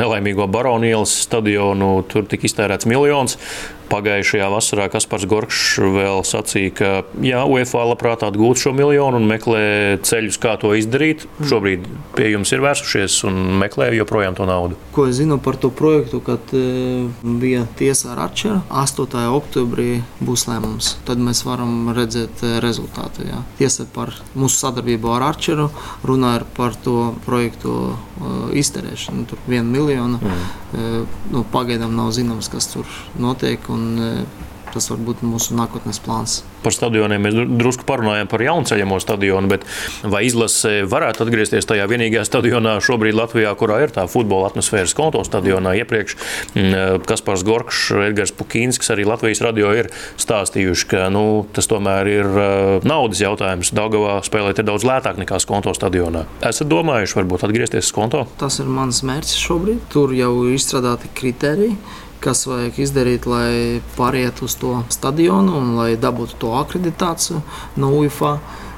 nelaimīgo 0.00 0.48
Baronielas 0.50 1.14
stadionu? 1.26 1.98
Tur 2.10 2.28
tika 2.30 2.48
iztērēts 2.48 2.88
miljons. 2.90 3.38
Pagājušajā 3.86 4.46
vasarā 4.50 4.88
Kaspars 4.90 5.26
Gorčs 5.30 5.76
vēl 5.78 6.24
sacīja, 6.26 6.72
ka 6.74 6.88
jā, 7.22 7.42
UEFA 7.46 7.84
labprāt 7.92 8.24
atgūtu 8.26 8.64
šo 8.64 8.72
miljonu 8.74 9.20
un 9.20 9.28
meklē 9.30 9.62
ceļus, 10.06 10.38
kā 10.42 10.56
to 10.62 10.72
izdarīt. 10.74 11.26
Mm. 11.28 11.48
Šobrīd 11.50 11.86
pie 12.16 12.32
jums 12.32 12.50
ir 12.54 12.64
vērsušies 12.64 13.20
un 13.28 13.38
meklē 13.62 13.92
joprojām 13.94 14.34
to 14.38 14.48
naudu. 14.48 14.78
Ko 14.96 15.06
es 15.06 15.20
zinu 15.20 15.38
par 15.42 15.58
to 15.62 15.70
projektu, 15.70 16.18
kad 16.24 16.50
e, 16.56 17.06
bija 17.22 17.62
tiesa 17.78 18.14
ar 18.14 18.24
Arčeru. 18.26 18.58
8. 18.74 19.22
oktobrī 19.36 20.00
būs 20.18 20.48
lēmums. 20.50 20.96
Tad 21.06 21.22
mēs 21.22 21.44
varam 21.46 21.92
redzēt 21.94 22.42
e, 22.42 22.56
rezultātu. 22.64 23.28
Jā. 23.28 23.44
Tiesa 23.60 23.86
par 23.94 24.14
mūsu 24.34 24.55
sadarbību 24.56 25.12
ar 25.14 25.28
Arčeru 25.30 25.68
runāja 26.06 26.44
par 26.56 26.76
to 26.84 27.12
projektu 27.26 27.74
uh, 27.92 28.34
izterēšanu. 28.56 29.26
Tur 29.30 29.42
viena 29.46 29.68
miljona. 29.68 30.20
Mm. 30.20 30.50
Uh, 30.72 31.22
nu, 31.34 31.44
pagaidām 31.52 31.96
nav 31.96 32.12
zināms, 32.16 32.50
kas 32.52 32.70
tur 32.72 32.90
notiek. 33.20 33.70
Un, 33.72 33.88
uh, 34.00 34.44
tas 34.76 34.90
var 34.92 35.00
būt 35.08 35.24
mūsu 35.24 35.56
nākotnes 35.56 36.00
plāns. 36.04 36.40
Par 36.64 36.74
stadioniem 36.74 37.22
mēs 37.22 37.36
drusku 37.58 37.86
parunājām 37.88 38.28
par 38.30 38.42
jaunceļamo 38.44 38.98
stadionu, 39.02 39.50
bet 39.50 39.64
vai 40.04 40.24
izlase 40.26 40.82
varētu 40.88 41.24
atgriezties 41.24 41.68
tajā 41.68 41.86
vienīgajā 41.90 42.26
stadionā 42.28 42.76
šobrīd 42.84 43.16
Latvijā, 43.16 43.54
kurā 43.58 43.80
ir 43.84 43.94
tā 43.94 44.06
futbola 44.10 44.50
atmosfēra 44.50 44.88
konto 44.96 45.22
stadionā 45.26 45.76
iepriekš? 45.80 46.16
Mm, 46.54 47.04
Kaspars 47.08 47.44
Gorkšs, 47.46 47.92
Edgars 48.08 48.34
Pukīnskis, 48.36 48.90
arī 48.94 49.06
Latvijas 49.08 49.42
radio 49.44 49.72
ir 49.76 49.90
stāstījuši, 50.20 50.88
ka 50.90 51.06
nu, 51.12 51.24
tas 51.56 51.68
tomēr 51.70 52.10
ir 52.10 52.30
uh, 52.30 52.86
naudas 52.86 53.22
jautājums. 53.22 53.72
Daugavā 53.76 54.18
spēlēt 54.26 54.62
ir 54.62 54.68
daudz 54.68 54.86
lētāk 54.86 55.20
nekā 55.22 55.40
konto 55.46 55.74
stadionā. 55.76 56.24
Esat 56.46 56.70
domājuši 56.70 57.20
varbūt 57.20 57.46
atgriezties 57.46 57.92
konto? 57.94 58.24
Tas 58.40 58.58
ir 58.62 58.70
mans 58.70 59.02
mērķis 59.06 59.38
šobrīd. 59.46 59.84
Tur 59.92 60.14
jau 60.16 60.32
ir 60.48 60.56
izstrādāti 60.58 61.12
kriteriji 61.16 61.76
kas 62.22 62.46
vajag 62.48 62.78
izdarīt, 62.82 63.26
lai 63.30 63.80
pārietu 63.96 64.46
uz 64.46 64.56
to 64.60 64.78
stadionu 64.92 65.56
un 65.60 65.74
lai 65.78 65.90
dabūtu 66.00 66.38
to 66.42 66.54
akreditāciju 66.60 67.42
no 67.80 67.92
UFA. 68.02 68.36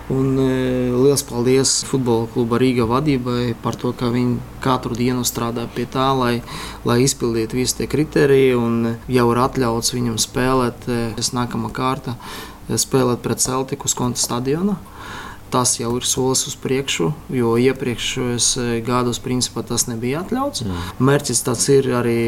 Un, 0.09 0.39
e, 0.41 0.53
liels 0.89 1.21
paldies 1.29 1.83
futbola 1.85 2.31
kluba 2.33 2.57
Rīga 2.57 2.87
vadībai 2.89 3.53
par 3.61 3.77
to, 3.77 3.91
ka 3.93 4.09
viņi 4.09 4.39
katru 4.65 4.97
dienu 4.97 5.21
strādā 5.29 5.67
pie 5.75 5.85
tā, 5.85 6.07
lai, 6.17 6.39
lai 6.89 7.03
izpildītu 7.05 7.59
visus 7.59 7.77
tie 7.77 7.89
kriteriji. 7.93 8.57
Jau 9.13 9.27
ir 9.35 9.43
atļauts 9.45 9.93
viņam 9.93 10.17
spēlēt, 10.17 10.89
e, 10.89 11.13
nākamā 11.37 11.69
kārta, 11.77 12.17
e, 12.71 12.81
spēlēt 12.81 13.21
pret 13.21 13.45
Celtiku 13.45 13.85
uz 13.85 13.97
konta 13.99 14.25
stadiona 14.25 14.79
tas 15.53 15.77
jau 15.81 15.95
ir 15.99 16.07
solis 16.09 16.47
uz 16.51 16.57
priekšu, 16.61 17.11
jo 17.35 17.57
iepriekšējos 17.61 18.49
eh, 18.63 18.71
gados 18.87 19.21
principā 19.25 19.65
tas 19.67 19.89
nebija 19.91 20.23
atļauts. 20.25 20.65
Mm. 20.67 20.89
Mērķis 21.09 21.45
tāds 21.47 21.69
ir 21.75 21.91
arī 21.99 22.21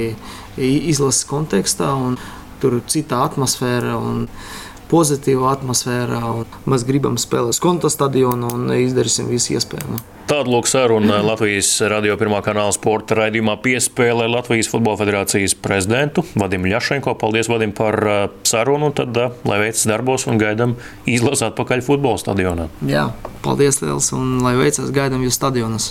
izlases 0.57 1.27
kontekstā, 1.31 1.93
un 1.95 2.19
tur 2.61 2.79
ir 2.81 2.87
cita 2.91 3.25
atmosfēra. 3.29 3.97
Pozitīva 4.00 4.69
atmosfēra, 4.90 6.23
un 6.40 6.70
mēs 6.70 6.87
gribam 6.88 7.18
spēlēt 7.20 7.61
konta 7.62 7.90
stadionu 7.92 8.50
un 8.54 8.73
izdarīsim 8.75 9.30
visu 9.30 9.54
iespējamo. 9.56 10.00
Tāda 10.30 10.47
lūk 10.47 10.68
saruna 10.70 11.16
Latvijas 11.26 11.73
radio 11.90 12.14
pirmā 12.14 12.38
kanāla 12.47 12.70
sporta 12.70 13.16
raidījumā 13.18 13.56
piespēlē 13.64 14.28
Latvijas 14.30 14.70
Futbola 14.70 15.00
Federācijas 15.00 15.56
prezidentu 15.59 16.23
Vadimu 16.38 16.70
Ļašenko. 16.70 17.16
Paldies, 17.18 17.50
Vadim, 17.50 17.75
par 17.75 17.99
uh, 18.06 18.20
sarunu. 18.47 18.92
Tad, 18.94 19.18
uh, 19.18 19.35
lai 19.50 19.59
veicas 19.64 19.88
darbos 19.90 20.28
un 20.30 20.38
gaidām 20.38 20.76
izlasīt 21.11 21.49
atpakaļ 21.50 21.82
futbola 21.82 22.23
stadionā. 22.23 22.68
Jā, 22.87 23.09
paldies 23.42 23.82
liels 23.82 24.12
un 24.14 24.38
lai 24.47 24.54
veicas 24.61 24.94
gaidām 24.94 25.26
jūs 25.26 25.40
stadionos. 25.40 25.90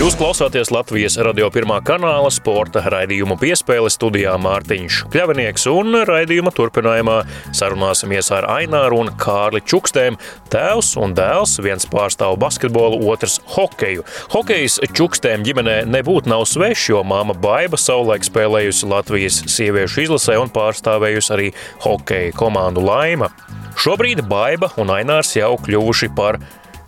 Jūs 0.00 0.14
klausāties 0.16 0.70
Latvijas 0.72 1.18
radio 1.20 1.50
pirmā 1.52 1.76
kanāla 1.84 2.30
sporta 2.32 2.80
raidījumu 2.88 3.34
piespēle 3.36 3.90
studijā 3.92 4.32
Mārtiņš 4.40 5.00
Kļavinieks 5.12 5.66
un 5.68 5.98
raidījuma 6.08 6.48
turpinājumā 6.56 7.18
sarunāsimies 7.52 8.30
ar 8.32 8.46
Aināru 8.48 9.02
un 9.02 9.10
Kārli 9.20 9.60
Čukstēm. 9.60 10.16
Tēvs 10.48 10.94
un 11.04 11.12
dēls, 11.18 11.58
viens 11.60 11.84
pārstāv 11.92 12.38
basketbolu, 12.40 13.02
otrs 13.12 13.42
hokeju. 13.52 14.06
Hokejs 14.32 14.78
Čukstēm 14.96 15.44
ģimenē 15.44 15.82
nebūtu 15.92 16.32
nav 16.32 16.46
svešs, 16.48 16.86
jo 16.94 17.02
māma 17.04 17.36
Baiba 17.36 17.76
savulaik 17.76 18.24
spēlējusi 18.24 18.88
Latvijas 18.88 19.42
sieviešu 19.52 20.06
izlasē 20.06 20.38
un 20.40 20.48
pārstāvējusi 20.54 21.36
arī 21.36 21.50
hokeja 21.84 22.32
komandu 22.40 22.88
Laima. 22.88 23.28
Šobrīd 23.76 24.24
Baiba 24.32 24.72
un 24.80 24.96
Ainārs 24.96 25.36
jau 25.36 25.58
kļuvuši 25.60 26.10
par 26.16 26.40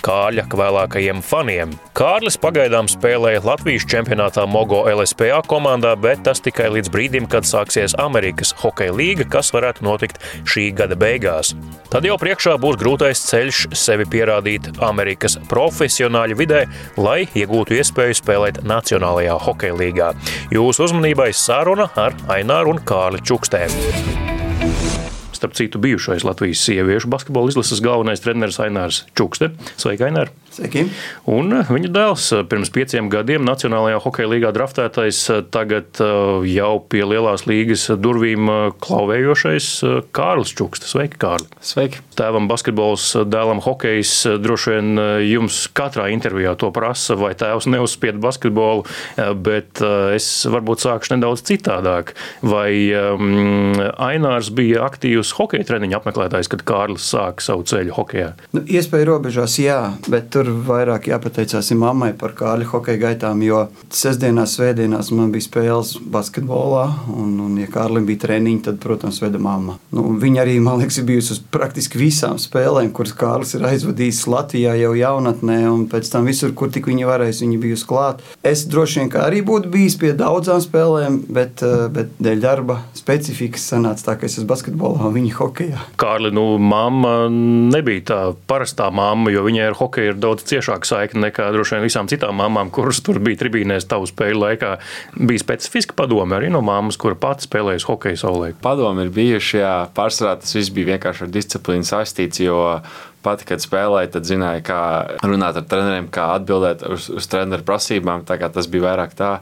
Kāļa 0.02 0.49
vēlākajiem 0.50 1.21
faniem. 1.23 1.76
Kārlis 1.94 2.35
pagaidām 2.42 2.88
spēlēja 2.90 3.42
Latvijas 3.47 3.85
čempionātā 3.87 4.49
Mogo 4.50 4.80
LSPA 4.90 5.38
komandā, 5.47 5.92
bet 5.94 6.25
tas 6.26 6.42
tikai 6.42 6.66
līdz 6.75 6.90
brīdim, 6.90 7.28
kad 7.30 7.47
sāksies 7.47 7.94
Amerikas 8.02 8.50
hokeja 8.64 8.97
līga, 8.99 9.28
kas 9.30 9.52
varētu 9.54 9.87
notikt 9.87 10.18
šī 10.42 10.73
gada 10.75 10.99
beigās. 10.99 11.52
Tad 11.92 12.09
jau 12.09 12.18
priekšā 12.18 12.56
būs 12.59 12.80
grūtais 12.82 13.23
ceļš 13.28 13.62
sevi 13.78 14.09
pierādīt 14.11 14.73
Amerikas 14.82 15.38
profesionāļu 15.52 16.40
vidē, 16.42 16.64
lai 16.99 17.23
iegūtu 17.38 17.78
iespēju 17.78 18.18
spēlēt 18.18 18.62
Nacionālajā 18.66 19.38
hokeja 19.47 19.78
līgā. 19.78 20.12
Jūsu 20.50 20.88
uzmanībai 20.90 21.30
saruna 21.30 21.92
ar 21.94 22.18
Aināru 22.32 22.75
un 22.75 22.82
Kārli 22.88 23.23
Čukstēm 23.23 24.41
starp 25.42 25.58
citu, 25.58 25.82
bijušais 25.82 26.22
Latvijas 26.25 26.62
sieviešu 26.62 27.11
basketbola 27.11 27.50
izlases 27.50 27.82
galvenais 27.82 28.22
treneris 28.22 28.61
Ainārs 28.62 29.02
Čukste. 29.18 29.50
Sveika, 29.75 30.06
Ainār! 30.06 30.30
Sveiki. 30.52 30.82
Un 31.32 31.54
eh, 31.56 31.68
viņa 31.73 31.88
dēls 31.94 32.26
eh, 32.37 32.42
pirms 32.49 32.68
pieciem 32.75 33.09
gadiem 33.12 33.44
Nacionālajā 33.47 34.02
hokeja 34.04 34.28
līgā 34.28 34.50
draftētais, 34.52 35.21
eh, 35.32 35.40
tagad 35.52 36.00
jau 36.49 36.73
pie 36.92 37.02
lielās 37.09 37.47
līgas 37.49 37.87
durvīm 38.02 38.50
klauvējošais 38.82 39.68
Kārlis 40.14 40.52
Čukste. 40.56 40.88
Sveiki, 40.90 41.16
Kārli! 41.23 41.49
Sveiki! 41.64 42.02
Tēvam 42.18 42.49
basketbols, 42.50 43.06
dēlam 43.32 43.62
hokejs. 43.64 44.12
Droši 44.42 44.75
vien 44.75 45.00
jums 45.25 45.62
katrā 45.73 46.11
intervijā 46.12 46.52
to 46.61 46.68
prasa, 46.75 47.16
vai 47.18 47.32
tēvs 47.38 47.68
neuzspied 47.73 48.21
basketbolu, 48.23 48.85
bet 49.40 49.80
es 50.12 50.26
varbūt 50.52 50.85
sākšu 50.85 51.14
nedaudz 51.14 51.44
citādāk. 51.49 52.12
Vai 52.44 52.92
um, 52.97 53.73
Ainārs 53.97 54.52
bija 54.54 54.85
aktīvs 54.87 55.32
hokeja 55.38 55.71
treniņa 55.71 56.02
apmeklētājs, 56.02 56.50
kad 56.52 56.66
Kārlis 56.68 57.09
sāka 57.14 57.44
savu 57.44 57.64
ceļu 57.68 57.97
hokejā? 57.97 58.32
Nu, 58.56 58.64
iespēju 58.66 59.09
robežās, 59.14 59.56
jā, 59.62 59.80
bet 60.12 60.28
tur 60.35 60.41
tur 60.42 60.50
vairāk 60.66 61.06
jāpateicās 61.11 61.70
mammai 61.78 62.11
par 62.18 62.34
Kārļa 62.37 62.66
hokeja 62.72 63.00
gaitām, 63.00 63.42
jo 63.46 63.62
sestdienās, 63.92 64.56
svētdienās 64.56 65.12
man 65.14 65.30
bija 65.34 65.46
spēles 65.46 65.94
basketbolā, 66.12 66.84
un, 67.14 67.34
un 67.44 67.58
ja 67.61 67.68
Kārlim 67.70 68.06
bija 68.08 68.25
treniņi, 68.26 68.62
tad, 68.66 68.80
protams, 68.82 69.20
veda 69.22 69.40
mamma. 69.42 69.78
Nu, 69.94 70.04
viņa 70.20 70.42
arī, 70.42 70.58
man 70.64 70.80
liekas, 70.80 70.99
ir 71.00 71.06
bijusi 71.08 71.37
uz 71.37 71.40
praktiski 71.54 72.00
visām 72.00 72.40
spēlēm, 72.42 72.90
kuras 72.96 73.14
Kārlis 73.18 73.54
ir 73.56 73.66
aizvadījis 73.68 74.25
Latvijā 74.32 74.75
jau 74.80 74.92
jaunatnē, 74.99 75.61
un 75.70 75.87
pēc 75.92 76.11
tam 76.12 76.28
visur, 76.28 76.54
kur 76.58 76.72
tik 76.75 76.90
viņa 76.90 77.08
varēs, 77.08 77.42
viņa 77.44 77.61
bijusi 77.62 77.88
klāt. 77.88 78.25
Es 78.46 78.64
droši 78.70 79.02
vien 79.02 79.12
arī 79.22 79.44
būtu 79.46 79.70
bijis 79.72 79.99
pie 80.00 80.12
daudzām 80.18 80.62
spēlēm, 80.64 81.20
bet, 81.32 81.62
eh, 81.62 81.87
bet 81.92 82.16
dēļ 82.22 82.42
darba 82.42 82.80
specifikas 82.99 83.68
sanāca 83.72 84.11
tā, 84.11 84.18
ka 84.18 84.26
es 84.26 84.38
esmu 84.38 84.50
basketbolā 84.50 85.06
un 85.06 85.16
viņa 85.16 85.37
hokeja. 85.38 85.87
Kārli, 86.00 86.32
nu, 86.34 86.58
mamma 86.58 87.14
nebija 87.30 88.06
tā 88.12 88.20
parastā 88.50 88.90
mamma, 88.92 89.30
jo 89.30 89.44
viņai 89.46 89.68
ar 89.70 89.78
hokeju 89.78 90.12
ir 90.14 90.20
daudz 90.22 90.31
ciešāka 90.40 90.88
saikne 90.88 91.26
nekā 91.28 91.50
droši 91.52 91.76
vien 91.76 91.84
visām 91.84 92.08
citām 92.10 92.40
mamām, 92.40 92.72
kuras 92.72 93.02
tur 93.04 93.20
bija 93.22 93.42
tribīnēs 93.44 93.88
tavu 93.90 94.08
spēļu 94.08 94.42
laikā. 94.46 94.72
Bija 95.20 95.44
specifiska 95.44 95.96
padome 95.98 96.38
arī 96.38 96.48
no 96.54 96.64
mammas, 96.64 96.96
kura 97.00 97.18
pati 97.18 97.48
spēlējas 97.48 97.86
hokeju 97.90 98.22
savulaik. 98.24 98.60
Padomi 98.64 99.06
ir 99.06 99.14
bijuši, 99.14 99.62
jā, 99.62 99.76
pārsvarā 99.96 100.38
tas 100.40 100.56
viss 100.56 100.72
bija 100.74 100.94
vienkārši 100.94 101.26
ar 101.26 101.32
disciplīnu 101.36 101.88
saistīts, 101.88 102.40
jo 102.42 102.60
pati, 103.22 103.46
kad 103.46 103.62
spēlēja, 103.62 104.10
tad 104.16 104.26
zināja, 104.26 104.62
kā 104.66 104.80
runāt 105.22 105.58
ar 105.58 105.66
treneriem, 105.68 106.08
kā 106.12 106.28
atbildēt 106.36 106.84
uz, 106.88 107.08
uz 107.12 107.28
treneru 107.30 107.64
prasībām. 107.66 108.24
Tas 108.26 108.68
bija 108.70 108.88
vairāk 108.90 109.14
tā. 109.18 109.32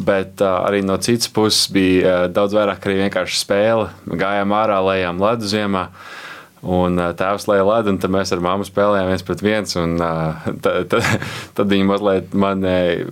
Bet 0.00 0.42
uh, 0.42 0.64
arī 0.66 0.82
no 0.86 0.98
citas 1.02 1.30
puses 1.32 1.70
bija 1.72 2.24
uh, 2.24 2.30
daudz 2.32 2.56
vairāk 2.58 2.86
arī 2.86 3.04
vienkārši 3.04 3.38
spēle. 3.44 3.90
Gājām 4.10 4.56
ārā, 4.56 4.80
lejām 4.90 5.22
ledu 5.22 5.50
ziemā. 5.50 5.86
Un 6.60 7.00
tēvs 7.16 7.46
lēja 7.48 7.64
ledu, 7.64 7.94
un 7.94 7.98
tad 8.02 8.12
mēs 8.12 8.34
ar 8.34 8.42
māmu 8.44 8.66
spēlējām 8.68 9.08
viens 9.08 9.24
pret 9.24 9.42
viens. 9.44 9.76
Tad, 10.60 10.90
tad, 10.90 11.06
tad 11.56 11.70
viņi 11.70 11.86
mazliet 11.88 12.34
man 12.36 12.64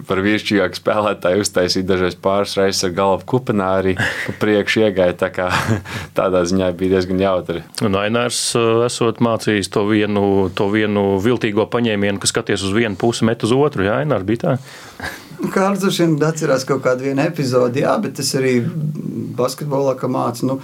par 0.08 0.20
vīrišķīgāku 0.24 0.76
spēlētāju 0.76 1.44
uztaisīja 1.44 1.86
dažreiz 1.88 2.16
pāris 2.20 2.56
reizes 2.58 2.84
ar 2.88 2.92
galvu 2.96 3.24
kupenā 3.30 3.68
arī 3.78 3.94
pa 3.98 4.34
priekšu 4.42 4.82
iegāja. 4.84 5.16
Tā 5.22 5.30
kā, 5.32 5.48
tādā 6.18 6.42
ziņā 6.48 6.70
bija 6.78 6.96
diezgan 6.96 7.22
jautri. 7.22 7.62
Un 7.86 7.96
Ainārs 8.00 8.40
esot 8.88 9.22
mācījis 9.24 9.72
to 9.72 9.86
vienu, 9.88 10.24
to 10.58 10.68
vienu 10.72 11.06
viltīgo 11.24 11.68
paņēmienu, 11.72 12.20
kas 12.20 12.34
skaties 12.34 12.66
uz 12.68 12.76
vienu 12.76 13.00
pusi, 13.00 13.24
met 13.28 13.46
uz 13.46 13.54
otru. 13.56 13.86
Jā, 13.88 14.02
Ainārs 14.02 14.28
bija 14.28 14.44
tā. 14.44 14.58
Kārlis 15.54 15.82
droši 15.84 16.04
vien 16.04 16.16
atcerās 16.26 16.66
kaut 16.66 16.82
kādu 16.84 17.12
epizodi, 17.22 17.84
jā, 17.84 17.94
bet 18.02 18.16
tas 18.18 18.32
arī 18.38 18.58
basketbolā, 19.38 19.94
ka 19.98 20.10
mācīja. 20.10 20.50
Nu, 20.50 20.58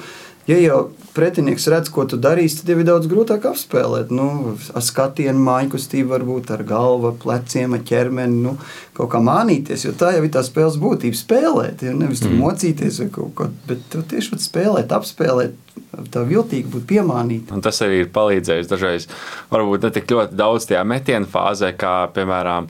ja 0.49 0.59
jau 0.61 0.79
pretinieks 1.15 1.67
redz, 1.71 1.91
ko 1.95 2.05
tu 2.09 2.19
darīsi, 2.21 2.61
tad 2.61 2.73
jau 2.73 2.79
ir 2.81 2.89
daudz 2.89 3.09
grūtāk 3.11 3.47
apspēlēt. 3.49 4.11
Nu, 4.15 4.55
ar 4.75 4.85
skatienu, 4.85 5.41
māju 5.47 5.75
kustību, 5.75 6.11
varbūt 6.15 6.51
ar 6.55 6.65
galvu, 6.69 7.15
pleciem, 7.23 7.77
ar 7.77 7.85
ķermeni, 7.87 8.41
nu, 8.45 8.57
kaut 8.97 9.13
kā 9.15 9.21
mānīties. 9.25 9.87
Jo 9.87 9.95
tā 9.99 10.15
jau 10.17 10.25
ir 10.27 10.33
tā 10.35 10.45
spēles 10.47 10.79
būtība. 10.83 11.19
Spēlēt, 11.19 11.85
ja 11.87 11.95
nevis 11.97 12.25
mm. 12.27 12.41
mocīties 12.43 13.01
vai 13.05 13.11
kaut 13.15 13.37
ko, 13.39 13.51
bet 13.69 13.99
tieši 14.11 14.41
spēlēt, 14.43 14.95
apspēlēt. 14.95 15.61
Tā 16.11 16.25
viltīgi 16.27 16.71
būtu 16.71 16.89
piemānīta. 16.91 17.55
Un 17.55 17.63
tas 17.63 17.79
arī 17.87 18.03
ir 18.03 18.11
palīdzējis 18.15 18.71
dažreiz, 18.71 19.07
varbūt 19.51 19.87
ne 19.87 19.93
tik 19.95 20.11
ļoti 20.11 20.35
daudz 20.39 20.67
tajā 20.71 20.83
metienu 20.87 21.31
fāzē, 21.31 21.71
kā 21.79 21.95
piemēram. 22.15 22.67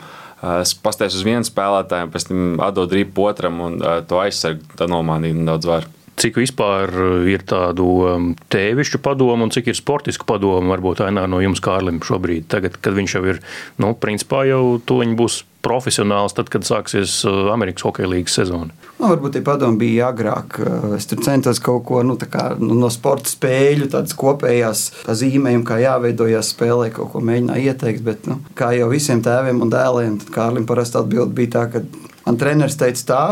Es 0.61 0.75
pastāstu 0.77 1.23
uz 1.23 1.25
vienu 1.25 1.49
spēlētāju, 1.49 2.11
pēc 2.13 2.29
tam 2.29 2.61
atdodu 2.65 2.99
ripu 2.99 3.25
otram, 3.25 3.63
un 3.65 3.79
to 4.09 4.21
aizsargu 4.21 4.89
nomānīt 4.93 5.41
daudz 5.49 5.71
vairāk 5.71 6.04
cik 6.21 6.39
vispār 6.43 6.91
eh, 6.91 7.33
ir 7.35 7.47
tādu 7.49 7.89
um, 8.09 8.29
tēvišķu 8.53 9.01
padomu 9.05 9.47
un 9.47 9.55
cik 9.55 9.73
ir 9.73 9.79
sportisku 9.79 10.27
padomu 10.29 10.73
varbūt 10.75 11.05
ainā 11.07 11.27
no 11.31 11.41
jums 11.43 11.63
Kārlim 11.65 12.03
šobrīd, 12.05 12.47
tagad, 12.53 12.79
kad 12.83 12.97
viņš 12.97 13.17
jau 13.19 13.25
ir, 13.35 13.43
nu, 13.83 13.95
principā 13.99 14.45
jau 14.49 14.79
toņi 14.87 15.19
būs 15.19 15.43
profesionāls, 15.65 16.35
tad, 16.37 16.51
kad 16.53 16.67
sāksies 16.69 17.23
uh, 17.25 17.49
Amerikas 17.55 17.87
Hokeja 17.87 18.11
līnijas 18.11 18.37
sezona? 18.37 18.75
Nu, 18.99 19.09
varbūt 19.09 19.39
tie 19.39 19.41
padomi 19.45 19.81
bija 19.81 20.11
agrāk. 20.13 20.59
Uh, 20.61 20.91
es 20.99 21.09
tur 21.09 21.23
centos 21.25 21.61
kaut 21.65 21.87
ko 21.89 22.03
nu, 22.05 22.19
kā, 22.21 22.51
nu, 22.61 22.77
no 22.77 22.91
sporta 22.93 23.33
spēļu, 23.33 23.89
tādas 23.95 24.17
kopējās 24.21 24.85
zīmējumu, 25.09 25.65
kā 25.67 25.81
jāveidojās 25.81 26.53
spēlē, 26.53 26.91
kaut 26.95 27.15
ko 27.15 27.25
mēģināju 27.25 27.73
ieteikt. 27.73 28.05
Bet, 28.05 28.29
nu, 28.29 28.43
kā 28.59 28.75
jau 28.77 28.91
visiem 28.93 29.25
tēviem 29.25 29.65
un 29.65 29.73
dēliem, 29.73 30.21
Kārlim 30.35 30.69
parasti 30.69 31.01
atbild 31.01 31.33
bija 31.37 31.57
tā, 31.57 31.65
ka 31.73 32.13
man 32.27 32.41
treneris 32.41 32.77
teica 32.81 33.09
tā, 33.09 33.25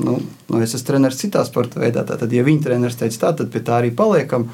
Nu, 0.00 0.18
nu, 0.48 0.60
es 0.64 0.74
esmu 0.74 0.92
treneris 0.92 1.20
citā 1.20 1.44
sporta 1.46 1.82
veidā. 1.82 2.04
Tad, 2.08 2.28
ja 2.32 2.44
viņa 2.46 2.66
treneris 2.66 3.00
teica 3.00 3.26
tā, 3.26 3.32
tad 3.40 3.50
pie 3.52 3.64
tā 3.64 3.80
arī 3.80 3.94
paliekam. 3.96 4.48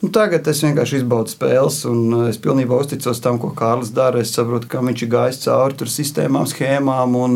Nu, 0.00 0.08
tagad 0.08 0.46
es 0.48 0.62
vienkārši 0.64 1.02
izbaudu 1.02 1.28
spēles, 1.28 1.82
un 1.90 1.98
uh, 2.16 2.20
es 2.30 2.38
pilnībā 2.40 2.78
uzticos 2.80 3.18
tam, 3.20 3.36
ko 3.40 3.50
Kārlis 3.56 3.90
dara. 3.92 4.22
Es 4.24 4.32
saprotu, 4.32 4.70
ka 4.72 4.80
viņš 4.80 5.02
ir 5.04 5.10
gājis 5.12 5.42
cauri 5.44 5.88
sistēmām, 5.92 6.46
schēmām, 6.48 7.18
un 7.20 7.34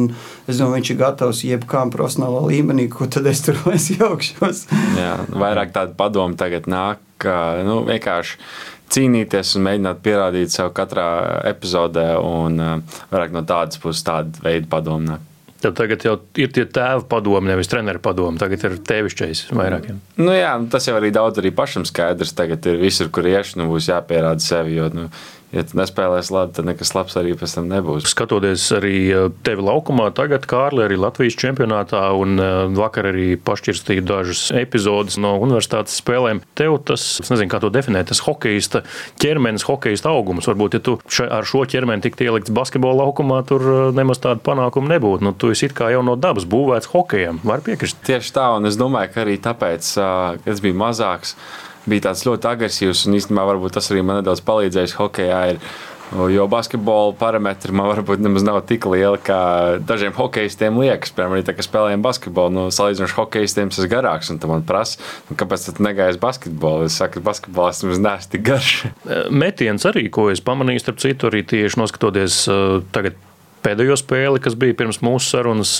es 0.48 0.56
domāju, 0.56 0.78
viņš 0.78 0.92
ir 0.94 1.00
gatavs 1.02 1.42
jebkām 1.44 1.92
profesionālā 1.92 2.40
līmenī, 2.48 2.88
ko 2.88 3.04
tad 3.04 3.28
es 3.28 3.44
tur 3.44 3.60
iejaukšos. 3.68 4.64
Jā, 4.96 5.18
vairāk 5.28 5.76
tādu 5.76 5.92
padomu 5.98 6.40
tagad 6.40 6.70
nāk, 6.72 7.04
ka 7.20 7.36
nu, 7.68 7.82
vienkārši 7.84 8.40
cīnīties 8.96 9.58
un 9.58 9.68
mēģināt 9.68 10.00
pierādīt 10.04 10.56
sev 10.56 10.72
katrā 10.72 11.10
epizodē, 11.52 12.14
un 12.16 12.64
uh, 12.64 12.98
vairāk 13.12 13.36
no 13.36 13.44
tādas 13.44 13.76
puses 13.82 14.08
tāda 14.08 14.40
veida 14.40 14.72
padomu 14.72 15.12
nāk. 15.12 15.30
Tev 15.64 15.72
tagad 15.78 16.02
jau 16.04 16.18
ir 16.36 16.50
tie 16.52 16.66
tēva 16.68 17.00
padomi, 17.08 17.48
nevis 17.48 17.70
treneru 17.72 18.02
padomi. 18.04 18.36
Tagad 18.40 18.66
ir 18.68 18.74
tēvišķais 18.84 19.46
vairākiem. 19.56 20.02
Nu 20.20 20.34
jā, 20.36 20.50
tas 20.72 20.90
jau 20.90 20.98
arī 20.98 21.08
daudz 21.14 21.40
arī 21.40 21.54
pašam 21.56 21.86
skaidrs. 21.88 22.34
Tagad 22.36 22.68
ir 22.68 22.82
visur, 22.82 23.08
kur 23.14 23.24
iešu, 23.30 23.62
nu 23.62 23.70
būs 23.70 23.88
jāpierāda 23.88 24.44
sevi. 24.44 24.76
Jo, 24.76 24.90
nu, 24.92 25.06
ja 25.54 25.64
tu 25.66 25.78
nespēlēsi 25.78 26.34
labi, 26.34 26.54
tad 26.56 26.68
nekas 26.68 26.92
labs 26.96 27.16
arī 27.18 27.34
pēc 27.38 27.56
tam 27.56 27.68
nebūs. 27.70 28.06
Skatoties 28.10 28.66
arī 28.76 28.94
eh, 29.06 29.26
tevi 29.46 29.64
laukumā, 29.64 30.10
tagad 30.16 30.46
Kārli 30.50 30.84
arī 30.86 30.98
Latvijas 31.00 31.38
čempionātā 31.40 32.02
un 32.18 32.38
eh, 32.42 32.52
vakar 32.74 33.10
arī 33.12 33.34
pašķirstīju 33.40 34.04
dažas 34.08 34.44
epizodes 34.58 35.18
no 35.22 35.34
universitātes 35.42 35.98
spēlēm. 36.02 36.42
Tev 36.58 36.78
tas, 36.88 37.06
es 37.22 37.32
nezinu, 37.32 37.50
kā 37.52 37.60
to 37.62 37.70
definēt, 37.74 38.10
tas 38.10 38.22
hokeista 38.26 38.84
ķermenis, 39.22 39.66
hokeista 39.68 40.12
augums. 40.12 40.48
Varbūt, 40.50 40.78
ja 40.78 40.84
tu 40.84 40.96
ar 41.24 41.48
šo 41.48 41.64
ķermeni 41.70 42.04
tiktu 42.04 42.28
ielikts 42.28 42.54
basketbola 42.54 43.04
laukumā, 43.04 43.42
tur 43.48 43.68
eh, 43.68 43.84
nemaz 43.96 44.22
tāda 44.24 44.42
panākuma 44.44 44.96
nebūtu. 44.96 45.26
Nu, 45.28 45.34
tu 45.36 45.52
esi 45.54 45.70
kā 45.72 45.92
jau 45.94 46.02
no 46.06 46.18
dabas 46.20 46.48
būvēts 46.50 46.90
hokejam. 46.92 47.40
Var 47.46 47.64
piekrist? 47.64 48.02
Tieši 48.06 48.34
tā, 48.36 48.50
un 48.58 48.68
es 48.68 48.78
domāju, 48.80 49.14
ka 49.14 49.24
arī 49.24 49.38
tāpēc, 49.42 49.94
kad 49.94 50.50
es 50.50 50.60
biju 50.64 50.76
mazāks, 50.78 51.34
bija 51.90 52.10
tāds 52.10 52.24
ļoti 52.26 52.48
agresīvs, 52.50 53.06
un 53.08 53.18
īstenībā 53.18 53.48
varbūt 53.54 53.76
tas 53.78 53.90
arī 53.92 54.04
man 54.06 54.22
nedaudz 54.22 54.44
palīdzējis 54.46 54.96
hokeja. 55.00 55.42
Jo 56.30 56.44
basketbola 56.46 57.14
parametri 57.18 57.72
man 57.74 57.88
varbūt 57.88 58.20
nemaz 58.22 58.44
nav 58.46 58.60
tik 58.68 58.84
lieli, 58.86 59.18
kā 59.24 59.80
dažiem 59.88 60.12
hokeistiem 60.14 60.76
liekas. 60.78 61.10
Piemēram, 61.16 61.34
arī 61.38 61.46
tā, 61.48 61.54
ka 61.56 61.64
spēlējam 61.64 62.04
basketbolu, 62.04 62.52
nu, 62.54 62.64
salīdzinoši 62.74 63.16
hokeistiem 63.16 63.72
tas 63.72 63.80
ir 63.82 63.90
garāks. 63.90 64.30
Un 64.30 64.38
man 64.50 64.62
prasa, 64.68 65.00
nu, 65.30 65.36
kāpēc 65.40 65.64
tu 65.66 65.82
negājies 65.82 66.20
basketbolu? 66.22 66.86
Es 66.86 67.00
saku, 67.00 67.24
basketbolā 67.24 67.72
es 67.72 67.82
nemaz 67.82 68.02
neesmu 68.04 68.34
tik 68.36 68.44
garš. 68.46 68.74
Metiens 69.44 69.88
arī, 69.90 70.06
ko 70.12 70.28
es 70.30 70.44
pamanīju, 70.44 70.84
starp 70.84 71.00
citu, 71.02 71.32
arī 71.32 71.42
tieši 71.50 71.80
noskatoties 71.80 72.44
tagad 72.94 73.18
pēdējo 73.64 73.96
spēli, 73.98 74.44
kas 74.44 74.58
bija 74.60 74.76
pirms 74.76 75.00
mūsu 75.02 75.34
sarunas 75.34 75.78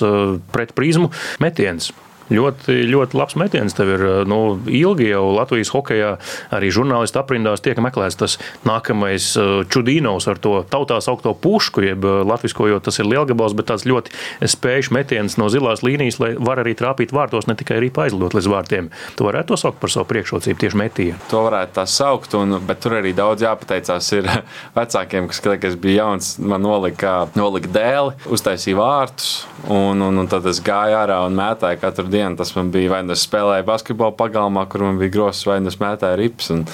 pret 0.55 0.73
prizmu, 0.75 1.13
metiens 1.45 1.93
Ļoti, 2.33 2.77
ļoti 2.89 3.19
labs 3.19 3.37
metiens. 3.37 3.75
Tev 3.77 3.91
ir 3.97 4.05
nu, 4.29 4.39
ilgi 4.65 5.11
jau 5.11 5.27
Latvijas 5.35 5.73
hokeja, 5.75 6.15
arī 6.55 6.71
žurnālisti 6.73 7.21
aprindās 7.21 7.61
tiek 7.65 7.81
meklēts 7.85 8.17
tas 8.21 8.39
nākamais 8.65 9.27
čudīnos 9.73 10.29
ar 10.31 10.41
to 10.41 10.55
tautā 10.71 11.01
saukto 11.05 11.35
pušku, 11.37 11.85
jeb 11.85 12.05
latviskojot 12.05 12.87
tas 12.87 13.01
ir 13.01 13.11
lielgabals, 13.11 13.57
bet 13.57 13.69
tāds 13.69 13.85
ļoti 13.89 14.15
spējušs 14.55 14.93
metiens 14.95 15.37
no 15.41 15.51
zilās 15.53 15.85
līnijas, 15.85 16.21
lai 16.23 16.33
var 16.41 16.63
arī 16.63 16.73
trāpīt 16.79 17.13
vārtos, 17.15 17.49
ne 17.51 17.59
tikai 17.61 17.79
arī 17.81 17.93
aizlidot 18.05 18.37
līdz 18.37 18.51
vārtiem. 18.51 18.91
Tu 19.19 19.27
varētu 19.27 19.53
to 19.53 19.61
saukt 19.61 19.81
par 19.83 19.93
savu 19.93 20.09
priekšrocību 20.11 20.61
tieši 20.65 20.81
metienu. 20.81 21.21
To 21.31 21.45
varētu 21.47 21.77
tā 21.77 21.85
saukt, 21.91 22.35
un, 22.39 22.57
bet 22.65 22.81
tur 22.85 22.97
arī 22.99 23.13
daudz 23.17 23.45
jāpateicās 23.45 24.11
ir 24.17 24.31
vecākiem, 24.79 25.29
kas, 25.31 25.43
kad 25.45 25.69
es 25.69 25.77
biju 25.81 26.01
jauns, 26.01 26.35
man 26.41 26.65
nolika, 26.65 27.15
nolika 27.37 27.71
dēli, 27.75 28.17
uztaisīja 28.33 28.81
vārtus, 28.81 29.31
un, 29.69 30.03
un, 30.05 30.25
un 30.25 30.31
tad 30.31 30.47
es 30.51 30.63
gāju 30.65 30.99
ārā 31.05 31.21
un 31.29 31.37
mētāju 31.39 31.83
katru 31.85 32.09
dienu. 32.09 32.14
Tas 32.39 32.55
man 32.57 32.71
bija 32.75 32.93
vai 32.95 33.03
nu 33.07 33.15
es 33.15 33.25
spēlēju 33.27 33.67
basketbolu 33.69 34.17
pagalmā, 34.19 34.67
kur 34.71 34.87
man 34.87 34.99
bija 35.01 35.13
grozs, 35.17 35.45
vai 35.49 35.59
nu 35.63 35.73
es 35.73 35.79
mētāju 35.83 36.19
rips. 36.21 36.51
Un 36.55 36.65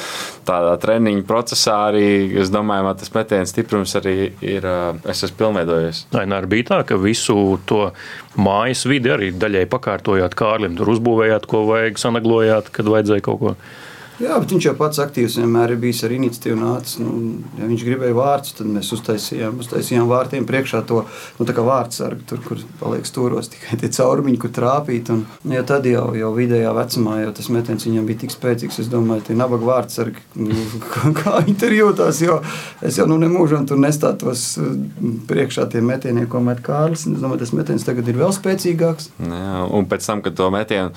tādā 0.48 0.76
treniņa 0.82 1.26
procesā 1.28 1.76
arī, 1.90 2.06
es 2.42 2.52
domāju, 2.52 2.86
man 2.88 2.98
tas 3.00 3.12
metiens 3.14 3.54
stiprums 3.54 3.96
arī 4.00 4.16
ir, 4.44 4.66
es 5.08 5.24
esmu 5.26 5.40
pilnveidojies. 5.42 6.04
Ainār 6.20 6.48
bija 6.50 6.70
tā, 6.72 6.80
ka 6.88 6.98
visu 7.00 7.36
to 7.70 7.86
mājas 8.40 8.86
vidi 8.88 9.12
arī 9.12 9.30
daļai 9.36 9.66
pakārtojāt 9.70 10.36
Kārlim, 10.38 10.76
tur 10.78 10.92
uzbūvējāt, 10.94 11.48
ko 11.50 11.64
vajag, 11.70 12.00
sanaglojāt, 12.00 12.72
kad 12.74 12.90
vajadzēja 12.90 13.26
kaut 13.26 13.40
ko. 13.44 13.54
Jā, 14.20 14.34
bet 14.36 14.52
viņš 14.52 14.66
jau 14.66 14.74
pats 14.76 15.00
aktīvs 15.00 15.38
vienmēr 15.40 15.72
ir 15.72 15.78
bijis 15.80 16.02
ar 16.04 16.12
iniciatīvu. 16.12 16.56
Nācis, 16.60 16.98
nu, 17.00 17.14
ja 17.56 17.68
viņš 17.70 17.84
gribēja 17.86 18.16
vārdus, 18.18 18.52
tad 18.58 18.68
mēs 18.68 18.90
uztaisījām, 18.92 19.62
uztaisījām 19.64 20.10
vārtiem 20.10 20.44
priekšā 20.48 20.82
to 20.90 21.06
nu, 21.38 21.46
vārdsargu, 21.70 22.26
tur, 22.28 22.42
kur 22.44 22.60
paliek 22.82 23.08
stūros 23.08 23.48
tikai 23.54 23.78
tie 23.80 23.88
caurumiņi, 23.96 24.40
kur 24.42 24.52
trāpīt. 24.52 25.08
Un, 25.14 25.24
ja 25.48 25.64
tad 25.64 25.88
jau, 25.88 26.10
jau 26.18 26.34
vidējā 26.36 26.74
vecumā 26.76 27.16
jau 27.22 27.32
tas 27.40 27.48
metiens 27.54 27.88
viņam 27.88 28.10
bija 28.10 28.22
tik 28.26 28.36
spēcīgs, 28.36 28.82
es 28.84 28.92
domāju, 28.92 29.24
tie 29.30 29.38
nabaga 29.40 29.70
vārdsargi, 29.70 30.26
nu, 30.44 30.68
kā 31.16 31.40
viņi 31.40 31.56
tur 31.64 31.78
jūtās. 31.78 32.20
Jo 32.26 32.38
es 32.84 33.00
jau 33.00 33.08
nu, 33.08 33.16
nemūžam 33.24 33.64
tur 33.70 33.80
nestātos 33.80 34.46
mm, 34.60 35.24
priekšā 35.32 35.70
tiem 35.72 35.88
metieniem, 35.94 36.28
ko 36.28 36.44
met 36.44 36.60
Kārlis. 36.66 37.08
Es 37.08 37.24
domāju, 37.24 37.46
tas 37.46 37.56
metiens 37.56 37.88
tagad 37.88 38.12
ir 38.12 38.20
vēl 38.20 38.36
spēcīgāks. 38.36 39.14
Jā, 39.32 39.60
un 39.64 39.88
pēc 39.88 40.12
tam, 40.12 40.20
kad 40.28 40.36
to 40.36 40.52
metienu 40.52 40.92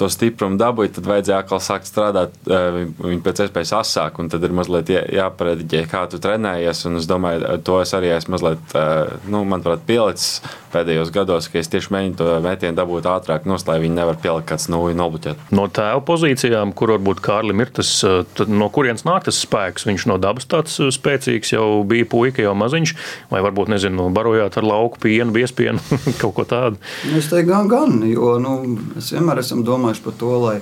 to 0.00 0.08
stiprumu 0.12 0.58
dabūja, 0.60 0.94
tad 0.96 1.08
vajadzēja 1.10 1.40
atkal 1.42 1.60
sākt 1.62 1.88
strādāt 1.88 2.34
eh, 2.46 2.80
viņu 2.98 3.22
pēc 3.24 3.44
iespējas 3.46 3.74
asāk. 3.82 4.20
Tad 4.32 4.46
ir 4.46 4.56
mazliet 4.56 4.92
jāparediģē, 4.92 5.84
kā 5.90 6.04
tu 6.10 6.20
trenējies. 6.22 6.84
Un 6.88 7.00
es 7.00 7.08
domāju, 7.10 7.56
to 7.66 7.80
es 7.82 7.94
arī 7.98 8.12
esmu 8.16 8.36
mazliet, 8.36 8.76
eh, 8.78 9.16
nu, 9.32 9.44
manuprāt, 9.48 9.84
pielicis 9.88 10.40
pēdējos 10.72 11.12
gados, 11.14 11.48
ka 11.52 11.60
es 11.60 11.70
tieši 11.72 11.92
mēģinu 11.94 12.18
to 12.18 12.28
metienu 12.44 12.78
dabūt 12.78 13.08
ātrāk, 13.12 13.46
nos, 13.48 13.66
lai 13.68 13.78
viņi 13.82 13.98
nevar 13.98 14.18
pielikt 14.22 14.48
kāds 14.50 14.68
nulli 14.72 14.96
nobloķēt. 14.98 15.52
No 15.54 15.68
tēva 15.68 16.00
pozīcijām, 16.08 16.74
kur 16.76 16.94
varbūt 16.96 17.22
Kārlim 17.24 17.62
ir 17.62 17.72
tas, 17.76 17.92
eh, 18.08 18.24
no 18.48 18.70
kurienes 18.72 19.06
nāk 19.08 19.28
tas 19.28 19.38
spēks? 19.44 19.86
Viņš 19.88 20.08
no 20.10 20.18
dabas 20.22 20.48
tāds 20.48 20.78
spēcīgs 20.96 21.54
jau 21.54 21.84
bija 21.88 22.08
puika, 22.08 22.42
jau 22.42 22.56
maziņš, 22.58 22.94
vai 23.30 23.44
varbūt, 23.44 23.72
nezinu, 23.76 24.08
barojāt 24.14 24.56
ar 24.56 24.66
lauku 24.66 25.04
pienu, 25.04 25.30
biespienu, 25.36 25.78
kaut 26.22 26.34
ko 26.40 26.48
tādu? 26.48 26.80
Es 27.12 27.28
teiktu, 27.30 27.52
gan, 27.52 27.68
gan, 27.70 28.00
jo 28.08 28.36
nu, 28.42 28.56
es 28.98 29.12
vienmēr 29.14 29.44
esmu 29.44 29.62
domājis, 29.66 29.82
domājuši 29.82 30.04
par 30.04 30.14
to, 30.18 30.32
lai, 30.42 30.60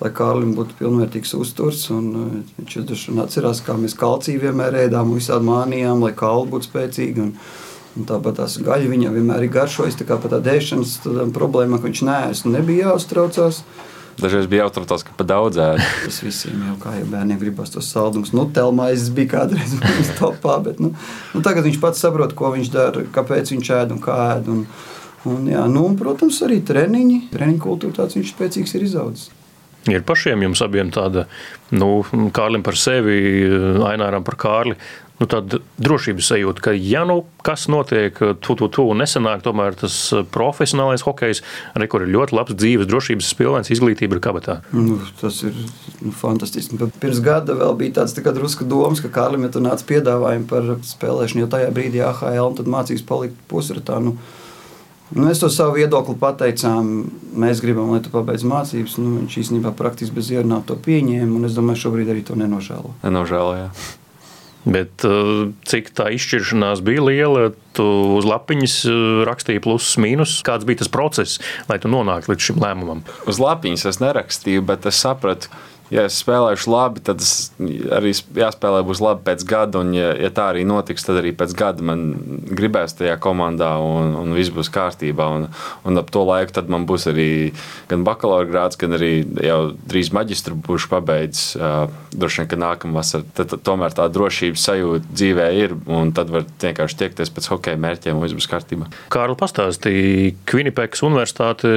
lai 0.00 0.10
Kārlim 0.14 0.54
būtu 0.56 0.78
pilnvērtīgs 0.78 1.34
uzturs. 1.38 1.88
Un, 1.94 2.44
viņš 2.58 3.08
atcerās, 3.24 3.62
kā 3.66 3.76
mēs 3.76 3.96
kalciju 3.98 4.44
vienmēr 4.46 4.86
ēdām, 4.86 5.14
visādi 5.16 5.48
mānījām, 5.48 6.04
lai 6.04 6.12
kauli 6.16 6.50
būtu 6.54 6.70
spēcīgi. 6.70 7.26
Un, 7.26 7.34
un 7.34 7.69
tāpat 8.08 8.40
tās 8.40 8.58
gaļa 8.64 8.90
viņam 8.90 9.16
vienmēr 9.18 9.46
ir 9.46 9.54
garšojas, 9.54 9.98
tā 10.00 10.06
kā 10.08 10.18
par 10.20 10.32
tā 10.34 10.40
dēšanas 10.44 10.98
problēmu, 11.36 11.78
ka 11.78 11.88
viņš 11.88 12.04
neēst, 12.08 12.50
nebija 12.50 12.90
jāuztraucās. 12.90 13.62
Dažreiz 14.20 14.48
bija 14.50 14.66
jautājums, 14.66 15.04
ka 15.06 15.14
par 15.16 15.28
daudz 15.30 15.60
ēda. 15.62 15.88
Tas 16.04 16.20
visiem 16.24 16.60
jau 16.68 16.76
kā 16.82 16.92
jau 16.98 17.08
bērniem 17.08 17.40
gribas 17.40 17.72
tos 17.72 17.88
saldumus. 17.88 18.34
Nu, 18.36 18.44
telmais 18.52 19.08
bija 19.16 19.36
kādreiz 19.38 19.74
mums 19.80 20.12
topā, 20.18 20.58
bet 20.64 20.80
nu, 20.82 20.92
nu, 21.32 21.42
tagad 21.46 21.68
viņš 21.68 21.80
pats 21.82 22.02
saprot, 22.04 22.36
ko 22.36 22.52
viņš 22.56 22.72
dara, 22.74 23.04
kāpēc 23.14 23.54
viņš 23.54 23.74
ēd 23.80 23.94
un 23.96 24.02
kā 24.04 24.22
ēd. 24.36 24.50
Un, 24.52 24.64
Un, 25.28 25.44
jā, 25.52 25.60
nu, 25.68 25.82
un, 25.84 25.98
protams, 26.00 26.38
arī 26.46 26.62
treniņi, 26.64 27.26
treniņu 27.34 27.60
kultūra 27.60 27.98
tāds 27.98 28.16
viņš 28.16 28.30
spēcīgs 28.32 28.72
ir 28.78 28.86
izaudzis. 28.86 29.26
Ir 29.88 30.00
pašiem 30.04 30.46
jums 30.46 30.60
abiem 30.64 30.88
tāda, 30.92 31.26
nu, 31.72 32.02
Kārlim 32.36 32.64
par 32.64 32.76
sevi, 32.80 33.18
Aināram 33.84 34.24
par 34.24 34.38
Kārli, 34.40 34.78
nu, 35.20 35.28
tāda 35.28 35.60
drošības 35.80 36.30
sajūta, 36.32 36.64
ka, 36.64 36.74
ja 36.74 37.04
nu 37.08 37.20
kas 37.44 37.66
notiek, 37.72 38.16
tu, 38.40 38.56
tu, 38.56 38.68
tu 38.72 38.86
nesenāk, 38.96 39.44
tomēr 39.44 39.76
tas 39.78 39.96
profesionālais 40.32 41.04
hokejs, 41.04 41.42
arī 41.76 41.88
kur 41.92 42.04
ir 42.04 42.12
ļoti 42.14 42.36
labs 42.36 42.56
dzīves 42.56 42.88
drošības 42.90 43.30
spilvens, 43.34 43.72
izglītība 43.72 44.16
ir 44.16 44.24
kabatā. 44.24 44.58
Nu, 44.72 44.98
tas 45.20 45.42
ir 45.46 45.56
nu, 46.00 46.14
fantastiski. 46.16 46.80
Pirms 47.02 47.22
gada 47.24 47.56
vēl 47.58 47.76
bija 47.80 48.00
tāds 48.00 48.16
tā 48.16 48.34
drusku 48.34 48.68
domas, 48.68 49.04
ka 49.04 49.12
Kārlim 49.12 49.46
ir 49.46 49.60
nācis 49.60 49.88
piedāvājumi 49.88 50.48
par 50.50 50.74
spēlēšanu, 50.88 51.44
jo 51.44 51.52
tajā 51.52 51.72
brīdī 51.76 52.04
AHL 52.04 52.52
un 52.52 52.60
tad 52.60 52.70
mācīs 52.70 53.04
palikt 53.06 53.40
pusratā. 53.50 54.00
Nu, 54.02 54.16
Nu, 55.10 55.26
es 55.26 55.40
to 55.42 55.48
savu 55.50 55.74
viedokli 55.74 56.14
pateicām. 56.22 56.90
Mēs 57.34 57.58
gribam, 57.64 57.88
lai 57.90 57.98
tu 57.98 58.12
pabeidz 58.12 58.44
mācības. 58.46 58.94
Nu, 59.02 59.16
viņš 59.16 59.38
īstenībā 59.42 59.72
praktiski 59.74 60.14
bez 60.14 60.30
ierunām 60.30 60.62
to 60.66 60.76
pieņēma. 60.78 61.40
Es 61.48 61.56
domāju, 61.56 61.82
šobrīd 61.82 62.12
arī 62.12 62.22
to 62.26 62.38
nenožēlo. 62.38 62.94
Nenožēlo, 63.02 63.56
jā. 63.58 63.66
Bet 64.68 65.06
uh, 65.08 65.48
cik 65.64 65.88
tā 65.96 66.10
izšķiršanās 66.12 66.82
bija 66.84 67.04
liela, 67.06 67.46
tu 67.76 67.86
uz 68.18 68.26
lapiņas 68.28 68.74
uh, 68.90 68.98
rakstīji 69.28 69.62
plusus, 69.64 69.96
mīnus. 70.02 70.34
Kāds 70.44 70.68
bija 70.68 70.82
tas 70.82 70.92
process, 70.92 71.40
lai 71.70 71.78
tu 71.80 71.88
nonāktu 71.88 72.34
līdz 72.34 72.50
šim 72.50 72.60
lēmumam? 72.60 73.00
Uz 73.30 73.40
lapiņas 73.40 73.86
es 73.88 74.00
nerakstīju, 74.04 74.66
bet 74.68 74.84
es 74.90 75.00
sapratu, 75.00 75.48
ka 75.48 75.70
ja 75.90 76.04
es 76.06 76.18
spēlēšu 76.22 76.70
labi, 76.70 77.02
tad 77.04 77.22
arī 77.96 78.12
jāspēlē 78.14 78.82
būs 78.86 79.02
labi 79.02 79.24
pēc 79.26 79.44
gada. 79.48 79.82
Un, 79.82 79.92
ja, 79.96 80.12
ja 80.18 80.30
tā 80.34 80.50
arī 80.52 80.64
notiks, 80.68 81.04
tad 81.06 81.20
arī 81.20 81.32
pēc 81.36 81.54
gada 81.58 81.84
man 81.86 82.06
gribēs 82.50 82.96
tajā 82.98 83.16
komandā, 83.22 83.72
un, 83.82 84.14
un 84.20 84.34
viss 84.36 84.52
būs 84.54 84.70
kārtībā. 84.72 85.26
Un, 85.36 85.48
un 85.86 86.00
ap 86.00 86.12
to 86.14 86.22
laiku 86.26 86.64
man 86.70 86.86
būs 86.88 87.08
arī 87.10 87.30
gan 87.90 88.04
bakalaura 88.06 88.48
grāds, 88.48 88.78
gan 88.80 88.96
arī 88.98 89.12
jau 89.44 89.60
drīz 89.90 90.12
maģistra 90.14 90.54
būšu 90.54 90.90
pabeidzis. 90.92 91.56
Droši 92.10 92.42
vien, 92.42 92.50
ka 92.50 92.58
nākamā 92.58 93.00
vasarā 93.00 93.26
tad, 93.38 93.54
tomēr 93.66 93.94
tā 93.94 94.06
drošības 94.10 94.66
sajūta 94.66 95.14
dzīvē 95.14 95.48
ir, 95.58 95.76
un 95.90 96.14
tad 96.14 96.32
var 96.32 96.46
vienkārši 96.62 96.98
tiekties 97.04 97.30
pēc 97.34 97.50
hokeja 97.52 97.80
mērķiem, 97.80 98.18
un 98.18 98.26
viss 98.26 98.38
būs 98.38 98.50
kārtībā. 98.50 98.90
Kārli 99.14 99.38
pastāstīja, 99.38 100.34
Kvinipekas 100.50 101.04
universitāte, 101.06 101.70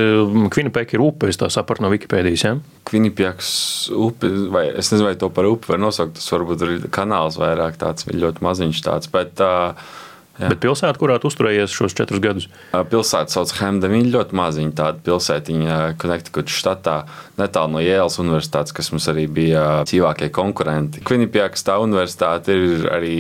Kvinipeka 0.54 0.98
ir 0.98 1.06
upe, 1.06 1.30
es 1.30 1.40
tā 1.42 1.50
sapratu 1.54 1.86
no 1.86 1.94
Wikipēdijas. 1.94 2.48
Ja? 2.48 2.58
Kvinipeks 2.88 3.50
upi, 3.96 4.30
vai 4.54 4.68
es 4.70 4.92
nezinu, 4.92 5.08
vai 5.08 5.18
to 5.20 5.30
par 5.34 5.48
upi 5.50 5.72
var 5.72 5.82
nosaukt. 5.82 6.18
Tas 6.20 6.32
varbūt 6.34 6.66
ir 6.68 6.88
kanāls 6.94 7.40
vairāk 7.40 7.80
tāds, 7.82 8.08
ļoti 8.10 8.44
maziņš 8.44 8.82
tāds. 8.86 9.12
Bet, 9.14 9.40
uh, 9.44 10.02
Jā. 10.34 10.48
Bet 10.50 10.64
pilsēta, 10.64 10.98
kurā 10.98 11.20
tu 11.22 11.30
uzturējies 11.30 11.74
šos 11.78 11.94
četrus 11.94 12.22
gadus? 12.22 12.48
Pilsēta 12.90 13.30
sauc 13.30 13.52
Hemda. 13.60 13.90
Viņa 13.92 14.08
ļoti 14.16 14.38
maziņa 14.40 14.72
tāda 14.80 15.04
pilsētiņa, 15.06 15.76
Connecticut 16.02 16.50
štatā, 16.50 16.96
netālu 17.38 17.76
no 17.76 17.84
Jēlas 17.84 18.18
universitātes, 18.24 18.74
kas 18.74 18.90
mums 18.90 19.06
arī 19.14 19.28
bija 19.30 19.84
dzīvākie 19.86 20.32
konkurenti. 20.34 21.04
Kvinipjākas 21.06 21.68
tā 21.68 21.78
universitāte 21.84 22.58
ir 22.58 22.88
arī 22.90 23.20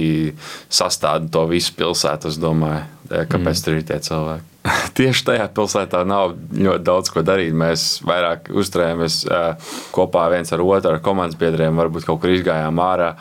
sastāda 0.73 1.29
to 1.29 1.45
visu 1.53 1.77
pilsētu, 1.77 2.33
es 2.33 2.41
domāju. 2.41 2.89
Kāpēc 3.13 3.53
mm. 3.53 3.61
tur 3.67 3.77
ir 3.77 3.85
tie 3.91 4.01
cilvēki? 4.09 4.52
Tieši 4.97 5.27
tajā 5.27 5.47
pilsētā 5.55 6.03
nav 6.07 6.35
ļoti 6.55 6.87
daudz 6.87 7.13
ko 7.13 7.23
darīt. 7.25 7.55
Mēs 7.57 8.03
vairāk 8.07 8.51
uzturējāmies 8.53 9.23
kopā 9.95 10.27
viens 10.33 10.53
ar 10.55 10.63
otru, 10.63 10.95
ar 10.95 11.01
komandas 11.03 11.39
biedriem, 11.39 11.79
varbūt 11.79 12.07
kaut 12.07 12.23
kur 12.23 12.33
izgājām 12.33 12.83
ārā. 12.83 13.15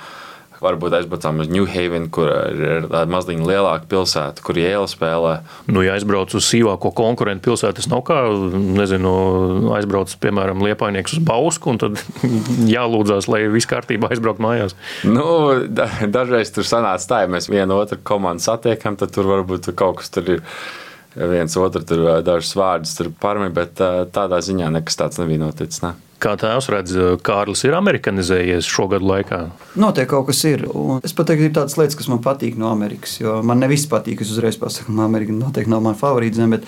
Varbūt 0.63 0.95
aizbraucām 0.95 1.41
uz 1.43 1.49
New 1.51 1.65
Haven, 1.67 2.05
kur 2.15 2.29
ir 2.31 2.85
tāda 2.85 3.11
mazliet 3.11 3.41
lielāka 3.43 3.89
pilsēta, 3.91 4.45
kur 4.47 4.61
iela 4.63 4.87
spēlē. 4.87 5.33
Nu, 5.67 5.83
ja 5.83 5.97
aizbrauc 5.97 6.31
uz 6.39 6.47
sīvāko 6.47 6.93
konkurentu 6.95 7.49
pilsētu, 7.49 7.81
tas 7.81 7.89
nav 7.91 8.05
kā, 8.07 8.21
nezinu, 8.79 9.11
aizbrauc, 9.75 10.15
piemēram, 10.23 10.63
liepainieks 10.63 11.17
uz 11.17 11.25
Bausku, 11.27 11.75
un 11.75 11.83
tad 11.83 11.99
jālūdzās, 12.77 13.27
lai 13.27 13.43
viss 13.51 13.67
kārtībā 13.73 14.13
aizbraukt 14.15 14.45
mājās. 14.47 14.79
Nu, 15.03 15.27
da, 15.67 15.89
dažreiz 16.07 16.55
tur 16.55 16.69
sanāca 16.71 17.11
tā, 17.11 17.25
ja 17.25 17.35
mēs 17.35 17.51
vienu 17.51 17.83
otru 17.83 17.99
komandu 17.99 18.47
satiekam, 18.47 18.95
tad 19.03 19.11
tur 19.19 19.27
varbūt 19.35 19.73
kaut 19.75 19.99
kas 19.99 20.15
tur 20.15 20.37
ir 20.37 20.47
viens 21.17 21.59
otru 21.61 21.85
tur 21.87 22.07
dažus 22.25 22.55
vārdus 22.59 22.97
parmi, 23.21 23.51
bet 23.55 23.81
tādā 24.15 24.41
ziņā 24.45 24.73
nekas 24.79 24.99
tāds 24.99 25.21
nebija 25.23 25.45
noticis. 25.45 25.83
Ne? 25.85 25.95
Kā 26.23 26.37
tēvs 26.39 26.69
redz, 26.71 26.93
Kārlis 27.27 27.65
ir 27.67 27.75
amerikanizējies 27.75 28.69
šo 28.71 28.85
gadu 28.93 29.09
laikā? 29.09 29.41
Noteikti 29.83 30.11
kaut 30.13 30.29
kas 30.29 30.43
ir. 30.47 30.63
Un 30.71 31.03
es 31.03 31.15
pat 31.19 31.33
teiktu, 31.33 31.49
ir 31.49 31.55
tādas 31.57 31.75
lietas, 31.81 31.97
kas 31.99 32.07
man 32.13 32.21
patīk 32.23 32.55
no 32.61 32.69
Amerikas. 32.71 33.17
Man 33.43 33.59
ne 33.59 33.67
viss 33.73 33.91
patīk. 33.91 34.23
Es 34.23 34.31
uzreiz 34.31 34.59
pasaku, 34.61 34.95
ka 34.95 35.09
Amerika 35.09 35.35
noteikti 35.35 35.73
nav 35.73 35.83
mana 35.83 35.99
favorīta 35.99 36.39
zeme. 36.39 36.61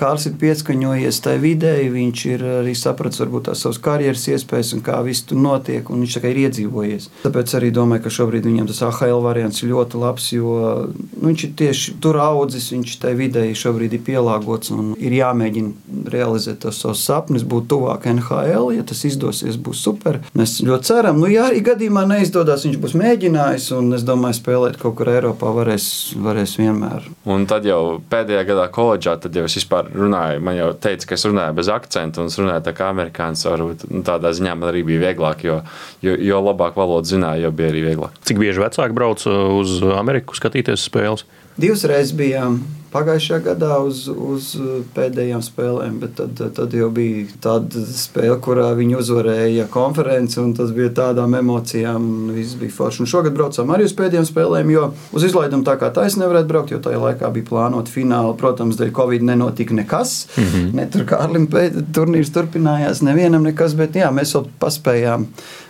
Kārlis 0.00 0.26
ir 0.28 0.36
pieskaņojies 0.40 1.20
tajā 1.24 1.40
vidē, 1.42 1.74
viņš 1.94 2.24
ir 2.32 2.44
arī 2.60 2.74
sapratis 2.78 3.22
varbūt 3.22 3.48
tās 3.48 3.62
savas 3.64 3.78
karjeras 3.82 4.26
iespējas 4.32 4.72
un 4.76 4.82
kā 4.86 4.98
viss 5.06 5.26
tur 5.28 5.38
notiek, 5.38 5.90
un 5.90 6.02
viņš 6.02 6.16
ir 6.20 6.40
iedzīvojies. 6.44 7.08
Tāpēc 7.22 7.54
arī 7.58 7.70
domāju, 7.74 8.04
ka 8.06 8.14
šobrīd 8.18 8.48
viņam 8.48 8.68
tas 8.70 8.82
AHL 8.88 9.22
variants 9.24 9.62
ir 9.62 9.70
ļoti 9.70 10.00
labs, 10.02 10.30
jo 10.34 10.56
nu, 10.90 11.28
viņš 11.28 11.46
ir 11.46 11.52
tieši 11.60 11.96
tur 12.02 12.18
audzis, 12.22 12.70
viņš 12.74 12.96
tajā 13.04 13.18
vidē 13.18 13.44
šobrīd 13.54 13.94
ir 13.96 14.02
pielāgots 14.06 14.72
un 14.74 14.92
ir 14.98 15.14
jāmēģina 15.14 16.10
realizēt 16.12 16.62
tos 16.64 16.80
savus 16.82 17.04
sapņus, 17.06 17.46
būt 17.48 17.68
tuvāk 17.70 18.08
NHL. 18.10 18.72
Ja 18.74 18.84
tas 18.86 19.04
izdosies, 19.06 19.58
būs 19.60 19.82
super. 19.86 20.20
Mēs 20.36 20.58
ļoti 20.64 20.90
ceram, 20.90 21.20
nu, 21.22 21.30
ja 21.30 21.48
arī 21.50 21.62
gadījumā 21.64 22.04
neizdodas, 22.10 22.66
viņš 22.66 22.80
būs 22.82 22.96
mēģinājis, 22.98 23.70
un 23.78 23.94
es 23.96 24.06
domāju, 24.06 24.40
spēlēt 24.40 24.78
kaut 24.80 24.98
kur 24.98 25.12
Eiropā 25.14 25.52
varēs, 25.54 25.86
varēs 26.24 26.56
vienmēr. 26.60 27.08
Un 27.30 27.46
tad 27.50 27.68
jau 27.68 28.00
pēdējā 28.10 28.44
gadā 28.50 28.68
koledžā, 28.74 29.16
tad 29.22 29.36
jau 29.38 29.46
es 29.48 29.58
vispār 29.58 29.83
runāju, 29.92 30.42
man 30.44 30.56
jau 30.58 30.70
teica, 30.86 31.08
ka 31.10 31.18
es 31.18 31.26
runāju 31.28 31.56
bez 31.58 31.70
akcentu, 31.72 32.22
un 32.22 32.32
es 32.32 32.38
runāju 32.40 32.64
tā 32.66 32.74
kā 32.76 32.90
amerikānis. 32.92 33.44
Varbūt 33.48 33.86
nu, 33.90 34.02
tādā 34.06 34.32
ziņā 34.36 34.54
man 34.58 34.70
arī 34.70 34.84
bija 34.86 35.08
vieglāk, 35.08 35.44
jo, 35.46 35.60
jo, 36.04 36.16
jo 36.16 36.40
labāk 36.44 36.78
valodu 36.80 37.12
zināju, 37.14 37.46
jo 37.46 37.52
bija 37.56 37.72
arī 37.72 37.84
vieglāk. 37.88 38.16
Cik 38.28 38.40
bieži 38.42 38.64
vecāki 38.64 38.96
brauc 38.96 39.26
uz 39.28 39.76
Ameriku 39.96 40.38
skatīties 40.38 40.88
spēles? 40.88 41.26
Divas 41.60 41.84
reizes 41.86 42.16
bijām 42.18 42.62
pagājušajā 42.94 43.40
gadā 43.48 43.78
uz, 43.82 44.04
uz 44.08 44.52
pēdējām 44.94 45.42
spēlēm, 45.44 45.98
bet 46.02 46.14
tad, 46.20 46.40
tad 46.56 46.74
jau 46.76 46.88
bija 46.94 47.26
tāda 47.42 47.82
spēle, 47.90 48.36
kurā 48.44 48.68
viņi 48.78 48.98
uzvarēja 49.00 49.66
konferenci, 49.72 50.38
un 50.42 50.54
tas 50.56 50.70
bija 50.76 50.92
tādām 51.00 51.34
emocijām, 51.38 52.04
un 52.04 52.34
viss 52.36 52.58
bija 52.60 52.74
forši. 52.76 53.02
Un 53.02 53.10
šogad 53.10 53.34
braucām 53.36 53.72
arī 53.74 53.88
uz 53.88 53.96
pēdējām 53.98 54.28
spēlēm, 54.28 54.70
jo 54.74 54.86
uz 55.16 55.26
izlaidumu 55.26 55.66
tā 55.66 55.76
kā 55.80 55.90
taisa 55.94 56.22
nevarētu 56.22 56.50
braukt, 56.52 56.74
jo 56.74 56.80
tajā 56.84 57.02
laikā 57.02 57.32
bija 57.34 57.50
plānota 57.50 57.92
fināla. 57.94 58.36
Protams, 58.38 58.78
dēļ 58.78 58.94
Covid 58.94 59.26
nenotika 59.26 59.74
nekas. 59.74 60.14
Mm 60.36 60.44
-hmm. 60.44 60.72
Ne 60.78 60.86
tur 60.90 61.06
kā 61.08 61.20
Arlim 61.24 61.48
turnīrs 61.94 62.32
turpinājās, 62.34 63.02
nevienam 63.02 63.42
nekas, 63.42 63.74
bet 63.74 63.94
jā, 63.94 64.10
mēs 64.14 64.34
vēl 64.34 64.48
paspējām. 64.60 65.26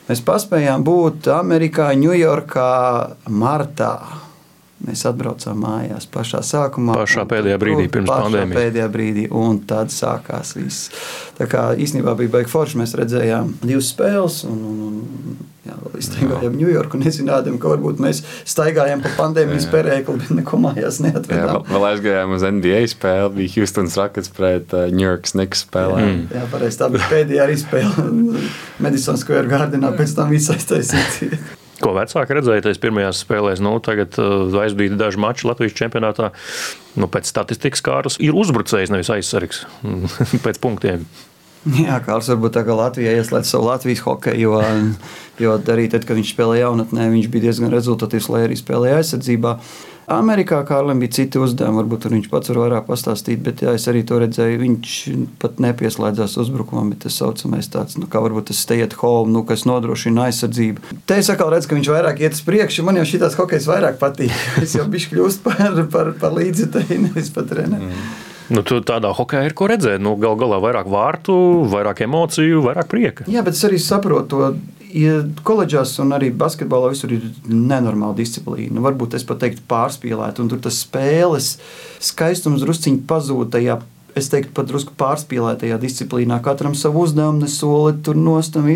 Mēs 0.09 0.21
paspējām 0.21 0.85
būt 0.85 1.29
Amerikā, 1.33 1.95
Ņujorkā, 1.97 2.71
Martā. 3.29 4.24
Mēs 4.85 5.07
atbraucām 5.09 5.63
mājās 5.65 6.05
pašā 6.13 6.43
sākumā. 6.45 6.99
Pašā 6.99 7.25
pēdējā 7.31 7.57
brīdī, 7.63 7.87
pirms 7.93 8.11
pandēmijas. 8.11 8.59
Pēdējā 8.59 8.89
brīdī, 8.93 9.25
un 9.33 9.63
tad 9.69 9.93
sākās 9.95 10.53
viss. 10.59 10.91
Tā 11.39 11.49
kā 11.49 11.71
īstenībā 11.81 12.13
bija 12.19 12.35
baigi 12.35 12.53
forši. 12.53 12.81
Mēs 12.83 12.93
redzējām 13.01 13.55
divas 13.63 13.89
spēles, 13.95 14.43
un, 14.51 14.61
un, 14.69 14.85
un 14.91 15.39
jā, 15.65 15.79
vēl 15.87 15.97
izstaigājām 16.03 16.61
Ņujorku, 16.61 17.01
nezinādām, 17.01 17.57
ka 17.63 17.73
varbūt 17.73 18.05
mēs 18.05 18.21
staigājām 18.51 19.07
pa 19.07 19.15
pandēmijas 19.17 19.71
perēkli, 19.73 20.21
bet 20.21 20.37
neko 20.43 20.61
mājās 20.67 21.01
neatvedām. 21.07 21.65
Jā, 21.65 21.65
vēl 21.73 21.89
aizgājām 21.95 22.37
uz 22.37 22.47
NBA 22.59 22.85
spēli, 22.93 23.33
bija 23.41 23.57
Houston's 23.57 23.99
Rockets 24.01 24.33
pret 24.37 24.77
uh, 24.77 24.91
New 24.93 25.07
York 25.09 25.33
Knicks 25.33 25.65
spēlē. 25.65 26.05
Mm. 26.05 26.23
Jā, 26.37 26.47
pareizi, 26.53 26.83
tā 26.85 26.93
bija 26.93 27.09
pēdējā 27.17 27.49
arī 27.49 27.59
spēle 27.65 28.09
Madison 28.85 29.21
Square 29.21 29.49
Gardenā, 29.49 29.97
pēc 29.97 30.17
tam 30.21 30.35
viss 30.35 30.53
aiztaisīts. 30.53 31.23
Ko 31.83 31.91
vecāki 31.97 32.37
redzēja 32.39 32.75
pirmajās 32.81 33.25
spēlēs, 33.25 33.63
nu, 33.65 33.75
tagad 33.83 34.15
uh, 34.23 34.47
aizbīja 34.63 34.99
daži 35.01 35.21
mači 35.23 35.49
Latvijas 35.49 35.75
čempionātā. 35.79 36.31
Nu, 36.95 37.09
pēc 37.11 37.31
statistikas 37.31 37.83
kārtas 37.85 38.19
ir 38.23 38.37
uzbrucējs, 38.39 38.93
nevis 38.95 39.11
aizsargs 39.11 39.65
pēc 40.47 40.61
punktiem. 40.63 41.09
Jā, 41.85 41.97
Kārlis 42.05 42.29
varbūt 42.35 42.59
tā 42.59 42.65
kā 42.67 42.77
Latvijā 42.77 43.17
ieslēdz 43.21 43.55
savu 43.55 43.71
Latvijas 43.71 44.05
hokeju, 44.05 44.37
jo, 44.45 44.61
jo 45.41 45.57
arī 45.73 45.89
tad, 45.93 46.05
kad 46.05 46.19
viņš 46.19 46.35
spēlēja 46.35 46.69
jaunatnē, 46.69 47.09
viņš 47.15 47.33
bija 47.33 47.49
diezgan 47.49 47.73
rezultatīvs, 47.73 48.31
lai 48.35 48.45
arī 48.49 48.61
spēlēja 48.61 49.01
aizsardzībā. 49.01 49.59
Amerikā 50.13 50.59
Kārlim 50.69 50.99
bija 51.01 51.15
citi 51.17 51.41
uzdevumi, 51.41 51.79
varbūt 51.81 52.11
viņš 52.13 52.27
pats 52.29 52.51
var 52.53 52.59
vairāk 52.61 52.85
pastāstīt, 52.91 53.41
bet 53.45 53.63
jā, 53.65 53.73
es 53.73 53.87
arī 53.89 54.03
to 54.05 54.19
redzēju. 54.21 54.59
Viņš 54.61 54.97
pat 55.41 55.63
nepieslēdzās 55.65 56.37
uzbrukumam, 56.43 56.91
bet 56.93 57.07
tas 57.07 57.17
saucamais 57.23 57.71
tāds, 57.73 57.97
nu, 57.97 58.05
kā 58.11 58.21
varbūt 58.21 58.51
tas 58.51 58.61
stay 58.67 58.85
at 58.85 58.99
home, 59.01 59.33
nu, 59.33 59.47
kas 59.49 59.65
nodrošina 59.69 60.29
aizsardzību. 60.29 61.01
Te 61.09 61.17
es 61.23 61.33
atkal 61.33 61.55
redzu, 61.55 61.71
ka 61.71 61.79
viņš 61.79 61.91
vairāk 61.95 62.21
iet 62.21 62.37
uz 62.37 62.45
priekšu. 62.45 62.85
Man 62.85 63.01
jau 63.01 63.07
šī 63.09 63.23
tās 63.25 63.39
hokejs 63.41 63.71
vairāk 63.71 63.97
patīk. 64.03 64.37
Es 64.65 64.77
jau 64.77 64.85
bišķi 64.93 65.15
kļūst 65.15 65.45
par, 65.45 65.81
par, 65.93 66.13
par 66.21 66.37
līdzjutēju, 66.37 67.01
nevis 67.09 67.33
par 67.33 67.49
treneru. 67.49 67.89
Mm. 67.89 68.34
Nu, 68.53 68.61
tādā 68.65 69.15
hokeja 69.17 69.49
ir 69.49 69.55
ko 69.57 69.71
redzēt. 69.71 70.03
Nu, 70.05 70.17
Galu 70.21 70.37
galā 70.43 70.61
vairāk 70.61 70.89
vārtu, 70.93 71.35
vairāk 71.73 72.05
emociju, 72.05 72.65
vairāk 72.67 72.91
prieka. 72.91 73.29
Jā, 73.31 73.45
bet 73.47 73.57
es 73.57 73.65
arī 73.65 73.81
saprotu 73.81 74.29
to 74.35 74.51
ja 74.95 75.23
koledžās 75.47 75.97
un 76.03 76.15
arī 76.15 76.31
basketbolā 76.35 76.93
visur 76.93 77.13
ir 77.17 77.27
nenormāla 77.51 78.15
disciplīna. 78.19 78.83
Varbūt 78.85 79.17
es 79.19 79.27
pat 79.27 79.43
teiktu 79.43 79.65
pārspīlēta, 79.71 80.45
un 80.45 80.53
tur 80.53 80.63
tas 80.63 80.79
spēles 80.85 81.57
skaistums 82.05 82.63
drusciņi 82.65 83.03
pazūd 83.09 83.51
tajā. 83.57 83.81
Es 84.15 84.31
teiktu, 84.31 84.53
pat 84.55 84.71
drusku 84.71 84.95
pārspīlētajā 84.99 85.81
disciplīnā. 85.83 86.39
Katram 86.45 86.77
savu 86.79 87.03
uzdevumu, 87.09 87.43
nesoli 87.43 87.97
tur 88.07 88.19
nostam. 88.19 88.71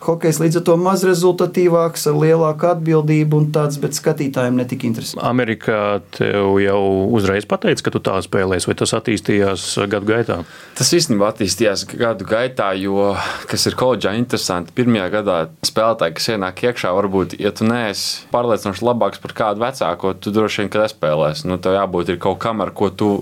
Hokejs 0.00 0.38
līdz 0.40 0.56
ar 0.56 0.62
to 0.64 0.74
maz 0.80 1.02
rezultatīvāks, 1.04 2.06
ar 2.08 2.14
lielāku 2.16 2.70
atbildību 2.70 3.36
un 3.36 3.48
tāds, 3.52 3.76
bet 3.82 3.92
skatītājiem 3.92 4.56
netika 4.56 4.86
interesanti. 4.88 5.20
Amerikā 5.28 6.00
tev 6.16 6.56
jau 6.62 6.78
uzreiz 7.12 7.44
pateica, 7.44 7.84
ka 7.84 7.92
tu 7.92 8.00
tā 8.08 8.14
spēlēsi, 8.24 8.70
vai 8.70 8.76
tas 8.80 8.94
attīstījās 8.96 9.66
gadu 9.92 10.08
gaitā? 10.08 10.38
Tas 10.80 10.94
īstenībā 10.96 11.28
attīstījās 11.34 11.84
gadu 11.92 12.24
gaitā, 12.30 12.70
jo, 12.80 13.10
kas 13.50 13.68
ir 13.68 13.76
koledžā 13.76 14.14
interesanti, 14.16 14.72
pirmajā 14.80 15.10
gadā 15.18 15.36
spēlētāji, 15.68 16.16
kas 16.16 16.32
ienāk 16.32 16.64
iekšā, 16.70 16.96
varbūt, 16.96 17.36
ja 17.44 17.52
tu 17.52 17.68
neesi 17.68 18.24
pārliecinoši 18.32 18.88
labāks 18.88 19.20
par 19.20 19.36
kādu 19.36 19.66
vecāko, 19.66 20.16
tu 20.16 20.32
droši 20.32 20.64
vien, 20.64 20.72
kad 20.72 20.88
spēlēsi. 20.94 21.44
Nu, 21.52 21.60
tev 21.60 21.76
jābūt 21.76 22.14
ir 22.14 22.22
kaut 22.24 22.40
kam, 22.40 22.64
ar 22.64 22.72
ko 22.72 22.88
tu 22.88 23.12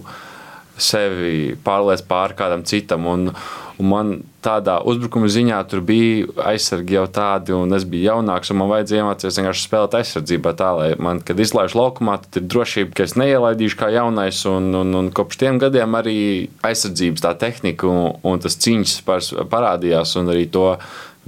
sevi 0.79 1.57
pārliec 1.65 2.05
pāri 2.09 2.39
kādam 2.39 2.67
citam. 2.69 3.07
Un, 3.11 3.33
Un 3.79 3.87
man 3.87 4.09
tādā 4.43 4.81
uzbrukuma 4.91 5.29
ziņā 5.31 5.59
tur 5.71 5.85
bija 5.87 6.27
aizsargi 6.51 6.97
jau 6.97 7.05
tādi, 7.15 7.55
un 7.55 7.71
es 7.77 7.85
biju 7.87 8.09
jaunāks, 8.09 8.51
un 8.51 8.59
man 8.59 8.73
vajadzēja 8.73 9.05
iemācīties 9.05 9.39
vienkārši 9.39 9.63
spēlēt 9.69 9.95
aizsardzībā 10.01 10.53
tā, 10.59 10.71
lai 10.75 10.89
man, 10.99 11.21
kad 11.23 11.39
izlaižu 11.39 11.79
laukumā, 11.79 12.17
tad 12.25 12.41
ir 12.41 12.49
drošība, 12.51 12.97
ka 12.99 13.07
es 13.07 13.15
neielaidīšu 13.21 13.79
kā 13.79 13.93
jaunais, 13.95 14.41
un, 14.51 14.73
un, 14.81 14.91
un 14.99 15.13
kopš 15.15 15.39
tiem 15.45 15.61
gadiem 15.63 15.95
arī 15.95 16.19
aizsardzības 16.67 17.23
tā 17.23 17.37
tehnika 17.39 17.87
un, 17.87 18.19
un 18.27 18.43
tas 18.43 18.59
cīņas 18.59 18.99
parādījās, 19.47 20.17
un 20.19 20.35
arī 20.35 20.49
to 20.51 20.73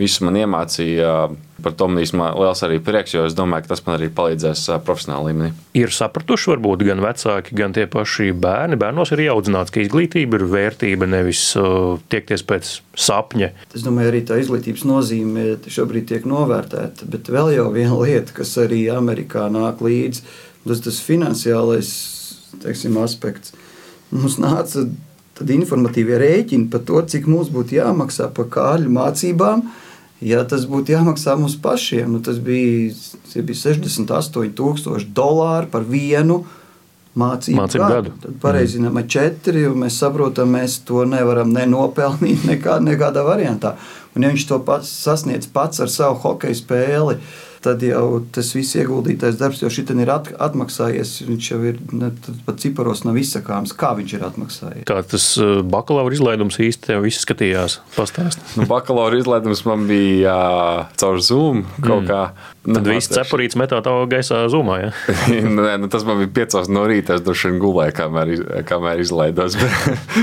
visu 0.00 0.26
man 0.26 0.38
iemācīja. 0.40 1.14
Par 1.60 1.74
to 1.76 1.90
man 1.90 2.00
īstenībā 2.00 2.30
liels 2.40 2.62
arī 2.64 2.78
prieks, 2.80 3.12
jo 3.12 3.26
es 3.28 3.34
domāju, 3.36 3.66
ka 3.66 3.74
tas 3.74 3.82
man 3.84 3.98
arī 3.98 4.08
palīdzēs 4.16 4.62
profesionālā 4.86 5.28
līmenī. 5.28 5.50
Ir 5.76 5.92
sapratuši, 5.92 6.48
varbūt 6.54 6.84
gan 6.88 7.02
vecāki, 7.04 7.56
gan 7.58 7.74
tie 7.76 7.84
paši 7.90 8.30
bērni. 8.32 8.78
Bērnos 8.80 9.12
ir 9.12 9.26
audzināts, 9.34 9.74
ka 9.74 9.82
izglītība 9.84 10.40
ir 10.40 10.46
vērtība, 10.54 11.08
nevis 11.10 11.42
uh, 11.60 11.98
tiekties 12.12 12.46
pēc 12.48 12.70
sapņa. 12.96 13.50
Es 13.76 13.84
domāju, 13.84 14.14
arī 14.14 14.22
tā 14.24 14.40
izglītības 14.40 14.86
nozīme 14.88 15.50
šobrīd 15.68 16.08
tiek 16.14 16.24
novērtēta. 16.32 17.10
Bet 17.12 17.28
vēl 17.28 17.52
jau 17.58 17.68
viena 17.76 18.00
lieta, 18.00 18.38
kas 18.40 18.56
arī 18.64 18.86
Amerikā 18.94 19.50
nāk 19.52 19.84
līdzi, 19.84 20.24
tas 20.64 20.88
ir 20.88 21.04
finansiālais 21.12 21.92
teiksim, 22.62 22.98
aspekts. 23.04 23.54
Mums 24.10 24.38
nāca 24.42 24.86
informatīvie 25.40 26.18
rēķini 26.20 26.68
par 26.72 26.82
to, 26.84 27.00
cik 27.00 27.28
mums 27.30 27.50
būtu 27.52 27.78
jāmaksā 27.78 28.30
par 28.34 28.50
kāļu 28.52 28.90
mācībām 28.92 29.62
Ja 30.20 30.42
tas 30.44 30.66
būtu 30.68 30.92
jāmaksā 30.92 31.34
mums 31.40 31.56
pašiem, 31.60 32.10
nu 32.12 32.20
tas 32.24 32.40
bija, 32.44 32.92
bija 33.40 33.60
68,000 33.62 35.06
dolāri 35.16 35.70
par 35.72 35.86
vienu 35.88 36.42
mācību, 37.16 37.56
mācību 37.56 37.86
gadu. 37.86 38.10
gadu. 38.10 38.22
Tad 38.26 38.36
pareizinām 38.42 38.98
mm. 38.98 39.08
četri, 39.10 39.64
un 39.70 39.80
mēs 39.84 39.96
saprotam, 40.02 40.52
mēs 40.56 40.80
to 40.88 41.06
nevaram 41.08 41.52
nenopelnīt 41.54 42.44
nekā, 42.50 42.78
nekādā 42.84 43.24
variantā. 43.26 43.76
Un 44.14 44.26
ja 44.26 44.32
viņš 44.32 44.46
to 44.50 44.60
pats 44.66 44.90
sasniedz 45.06 45.48
pats 45.52 45.80
ar 45.80 45.92
savu 45.92 46.20
hokeju 46.24 46.58
spēli, 46.58 47.16
tad 47.64 47.82
jau 47.84 48.20
tas 48.32 48.50
viss 48.56 48.76
ieguldītais 48.80 49.38
darbs, 49.40 49.60
jo 49.62 49.70
šī 49.72 49.84
ir 50.00 50.12
at, 50.12 50.30
atmaksājies. 50.48 51.14
Viņš 51.28 51.50
jau 51.52 51.60
ir 51.68 51.80
pat 52.46 52.60
ciparos 52.62 53.04
nav 53.04 53.18
izsakāms, 53.20 53.74
kā 53.76 53.92
viņš 53.98 54.14
ir 54.16 54.24
atmaksājies. 54.30 54.86
Kā 54.88 55.00
tas 55.06 55.26
uh, 55.40 55.60
bakalaura 55.66 56.16
izlaidums 56.16 56.60
īsti 56.62 56.92
tev 56.92 57.08
izskatījās? 57.10 57.80
Pastāst. 57.96 58.42
nu, 58.56 58.68
bakalaura 58.70 59.20
izlaidums 59.20 59.64
man 59.68 59.84
bija 59.90 60.36
uh, 60.36 60.96
caur 61.00 61.20
Zoom 61.24 61.66
kaut 61.80 62.04
mm. 62.04 62.08
kā. 62.08 62.22
Tad 62.60 62.84
viss 62.84 63.08
cepurīts 63.08 63.56
metā 63.56 63.78
tā 63.80 63.92
gaisā 64.10 64.42
zumā. 64.52 64.76
Ja? 64.82 64.90
Nē, 65.56 65.78
nu, 65.80 65.88
tas 65.92 66.04
man 66.04 66.20
bija 66.20 66.32
piecos 66.42 66.68
no 66.72 66.84
rīta. 66.88 67.16
Es 67.16 67.24
droši 67.24 67.48
vien 67.48 67.60
gulēju, 67.62 67.94
kamēr, 67.96 68.32
kamēr 68.68 69.00
izlaidos. 69.00 69.56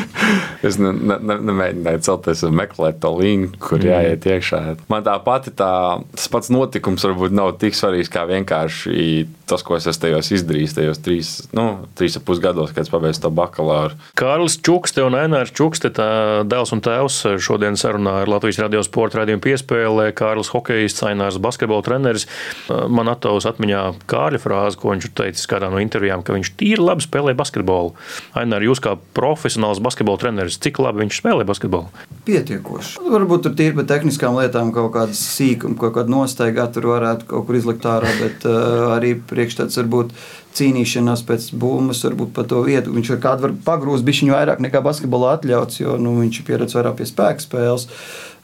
es 0.67 0.77
ne, 0.81 0.91
ne, 0.93 1.17
ne, 1.17 1.39
nemēģināju 1.49 2.03
celties 2.05 2.45
un 2.45 2.53
meklēt 2.59 3.01
to 3.01 3.13
linku, 3.17 3.57
kur 3.69 3.81
mm. 3.81 3.89
jāiet 3.89 4.29
iekšā. 4.29 4.61
Man 4.91 5.05
tā 5.07 5.17
pati 5.25 5.53
tā, 5.57 5.71
tas 6.13 6.29
pats 6.33 6.53
notikums 6.53 7.07
varbūt 7.09 7.26
nav 7.35 7.55
tik 7.61 7.75
svarīgs 7.77 8.11
kā 8.13 8.25
vienkārši 8.29 9.27
tas, 9.47 9.63
ko 9.65 9.77
es 9.77 9.87
tajos 9.99 10.31
izdarīju, 10.35 10.69
tajos 10.75 10.99
trīs, 11.03 11.29
nu, 11.55 11.65
trīs 11.97 12.17
ap 12.19 12.25
pus 12.27 12.41
gados, 12.43 12.73
kad 12.75 12.85
es 12.85 12.91
pabeidzu 12.91 13.23
to 13.23 13.31
bakalauru. 13.33 13.97
Kārlis 14.19 14.57
Čukste 14.63 15.05
un 15.05 15.15
Ainārs 15.17 15.53
Čukste, 15.55 15.91
tā 15.95 16.07
dēls 16.47 16.73
un 16.75 16.83
tēvs 16.83 17.19
šodien 17.43 17.79
sarunā 17.79 18.21
ar 18.23 18.31
Latvijas 18.31 18.59
radio 18.63 18.83
sporta 18.85 19.21
raidījumu 19.21 19.43
piespēlē. 19.45 20.09
Kārlis 20.17 20.51
hokejists, 20.53 21.05
Ainārs 21.07 21.39
basketbola 21.43 21.85
treneris. 21.85 22.27
Man 22.67 23.11
attāvs 23.11 23.47
atmiņā 23.49 23.83
Kārļa 24.11 24.41
frāze, 24.43 24.79
ko 24.79 24.91
viņš 24.93 25.09
teica 25.17 25.47
kādā 25.55 25.71
no 25.71 25.81
intervijām, 25.83 26.25
ka 26.25 26.35
viņš 26.35 26.53
tīri 26.59 26.83
labi 26.83 27.05
spēlē 27.05 27.35
basketbolu. 27.37 27.95
Ainār, 28.37 28.67
jūs 28.67 28.83
kā 28.83 28.97
profesionāls 29.17 29.81
basketbola 29.83 30.21
treneris, 30.21 30.59
cik 30.63 30.81
labi 30.83 31.05
viņš 31.05 31.21
spēlē 31.21 31.47
basketbolu? 31.47 32.07
Pietiekoši. 32.27 32.97
Varbūt 33.07 33.47
tur 33.47 33.55
tīri 33.57 33.77
par 33.77 33.87
tehniskām 33.89 34.35
lietām 34.37 34.73
kaut 34.75 34.91
kādas 34.97 35.21
sīkuma, 35.37 35.77
kaut 35.79 35.95
kāda 35.95 36.11
nostaigā 36.11 36.67
tur 36.75 36.89
varētu 36.91 37.29
kaut 37.31 37.47
kur 37.47 37.59
izlikt 37.59 37.87
ārā, 37.87 38.11
bet 38.19 38.43
uh, 38.49 38.91
arī 38.97 39.13
priekšstats 39.37 39.79
varbūt 39.79 40.15
cīnīšanās 40.57 41.23
pēc 41.27 41.51
būmas, 41.61 42.01
varbūt 42.09 42.33
pa 42.35 42.47
to 42.49 42.63
vietu. 42.65 42.95
Viņš 42.97 43.13
ar 43.15 43.21
kādu 43.23 43.47
var 43.47 43.55
pagrūst 43.69 44.07
bišķiņu 44.07 44.35
vairāk 44.35 44.65
nekā 44.65 44.81
basketbolā 44.85 45.37
atļauts, 45.37 45.83
jo 45.83 45.95
nu, 46.01 46.17
viņš 46.23 46.41
ir 46.41 46.49
pieredzējis 46.49 46.81
vairāk 46.81 46.99
pie 46.99 47.07
spēka 47.11 47.45
spēles, 47.45 47.87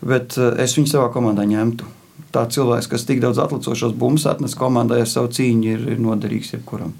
bet 0.05 0.37
uh, 0.39 0.53
es 0.61 0.77
viņu 0.77 0.93
savā 0.93 1.09
komandā 1.13 1.47
ņemtu 1.49 1.89
tā 2.33 2.43
cilvēks, 2.49 2.89
kas 2.89 3.05
tik 3.05 3.21
daudz 3.23 3.39
atlicošos 3.43 3.93
bumbas 3.97 4.25
atnes 4.29 4.55
komandai 4.57 5.03
ar 5.03 5.09
savu 5.09 5.29
cīņu, 5.33 5.75
ir, 5.75 5.85
ir 5.93 6.01
noderīgs 6.01 6.55
jebkuram. 6.55 6.93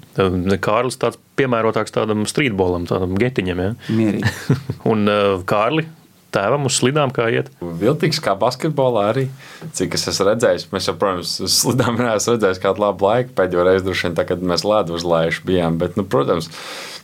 Kārlis 0.62 0.98
tāds 1.00 1.18
piemērotāks 1.38 1.94
tādam 1.94 2.22
streetbolam, 2.30 2.86
tādam 2.90 3.16
getiņam. 3.18 3.62
Ja? 3.64 3.74
Mierīgi. 3.90 4.30
un 4.92 5.10
uh, 5.10 5.42
Kārli, 5.48 5.86
tēvam 6.34 6.66
uz 6.68 6.78
slidām 6.80 7.12
kā 7.14 7.28
iet? 7.32 7.50
Viltīgs 7.60 8.20
kā 8.24 8.34
basketbolā 8.38 9.06
arī. 9.12 9.28
Cik 9.74 9.96
es 9.98 10.08
esmu 10.10 10.30
redzējis, 10.30 10.68
mēs 10.74 10.90
jau, 10.90 10.96
protams, 11.00 11.36
uz 11.44 11.60
slidām 11.62 12.00
neesam 12.00 12.36
redzējuši 12.36 12.64
kādu 12.64 12.84
labu 12.84 13.08
laiku. 13.08 13.34
Pēdējo 13.38 13.68
reizi, 13.68 13.86
droši 13.86 14.08
vien, 14.08 14.18
tā, 14.18 14.26
kad 14.28 14.42
mēs 14.44 14.66
ledu 14.66 14.98
uzlaiši 14.98 15.46
bijām. 15.48 15.78
Bet, 15.80 15.98
nu, 15.98 16.06
protams, 16.08 16.50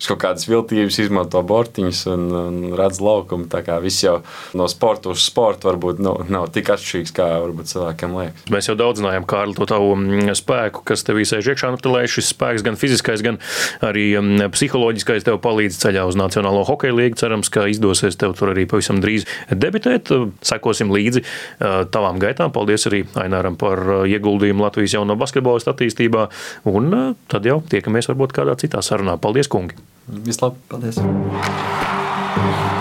viņš 0.01 0.09
kaut 0.09 0.21
kādas 0.23 0.49
viltības 0.49 0.97
izmanto 1.03 1.43
bortiņus 1.45 2.03
un, 2.13 2.27
un 2.41 2.61
redz 2.79 3.03
laukumu. 3.05 3.49
Tā 3.53 3.63
kā 3.67 3.77
viss 3.85 4.05
jau 4.05 4.21
no 4.57 4.69
sporta 4.73 5.13
uz 5.13 5.25
sporta 5.27 5.69
varbūt 5.69 6.01
nav, 6.03 6.23
nav 6.33 6.49
tik 6.55 6.73
atšķirīgs, 6.73 7.13
kā 7.17 7.27
varbūt 7.43 7.73
cilvēkiem 7.73 8.17
liekas. 8.17 8.47
Mēs 8.53 8.71
jau 8.71 8.77
daudz 8.81 9.03
zinājām, 9.03 9.27
Kārli, 9.29 9.57
to 9.59 9.69
tavu 9.69 9.93
mm, 9.97 10.33
spēku, 10.39 10.85
kas 10.89 11.05
tev 11.07 11.21
sēž 11.21 11.53
iekšā. 11.53 11.73
Nu, 11.75 11.81
lai 11.93 12.07
šis 12.11 12.33
spēks 12.33 12.65
gan 12.67 12.79
fiziskais, 12.81 13.25
gan 13.25 13.41
arī 13.85 14.07
mm, 14.17 14.49
psiholoģiskais 14.55 15.27
tev 15.29 15.41
palīdz 15.45 15.79
ceļā 15.83 16.07
uz 16.09 16.19
Nacionālo 16.19 16.65
hokeja 16.69 16.97
līgu. 16.97 17.21
Cerams, 17.21 17.53
ka 17.53 17.67
izdosies 17.71 18.17
tev 18.21 18.35
tur 18.39 18.55
arī 18.55 18.67
pavisam 18.71 19.03
drīz 19.21 19.61
debitēt. 19.61 20.13
Sekosim 20.47 20.93
līdzi 20.95 21.25
tavām 21.61 22.21
gaitām. 22.23 22.53
Paldies 22.53 22.87
arī 22.91 23.05
Aināram 23.21 23.59
par 23.61 23.83
ieguldījumu 24.09 24.67
Latvijas 24.67 24.99
jauno 24.99 25.17
basketbolistu 25.21 25.75
attīstībā. 25.75 26.29
Un 26.71 27.17
tad 27.31 27.49
jau 27.49 27.61
tiekamies 27.71 28.11
varbūt 28.11 28.37
kādā 28.37 28.57
citā 28.61 28.83
sarunā. 28.83 29.19
Paldies, 29.21 29.51
kungi! 29.51 29.79
Vislabāk! 30.11 30.59
Paldies! 30.71 32.79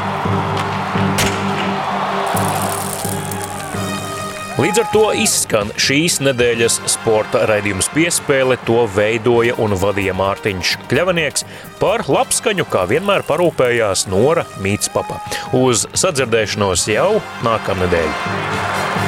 Līdz 4.59 4.79
ar 4.81 4.87
to 4.91 5.01
izskan 5.15 5.69
šīs 5.79 6.17
nedēļas 6.19 6.81
sporta 6.91 7.45
raidījums 7.47 7.87
piespēle. 7.93 8.57
To 8.67 8.81
veidoja 8.91 9.55
un 9.63 9.71
vadīja 9.79 10.11
Mārtiņš 10.19 10.73
Kļavanieks. 10.91 11.45
Par 11.79 12.03
labskaņu, 12.11 12.67
kā 12.67 12.83
vienmēr, 12.91 13.23
parūpējās 13.29 14.09
Nora 14.11 14.43
Mītspapa. 14.59 15.21
Uz 15.55 15.87
sadzirdēšanos 16.03 16.89
jau 16.91 17.13
nākamnedēļ! 17.47 18.98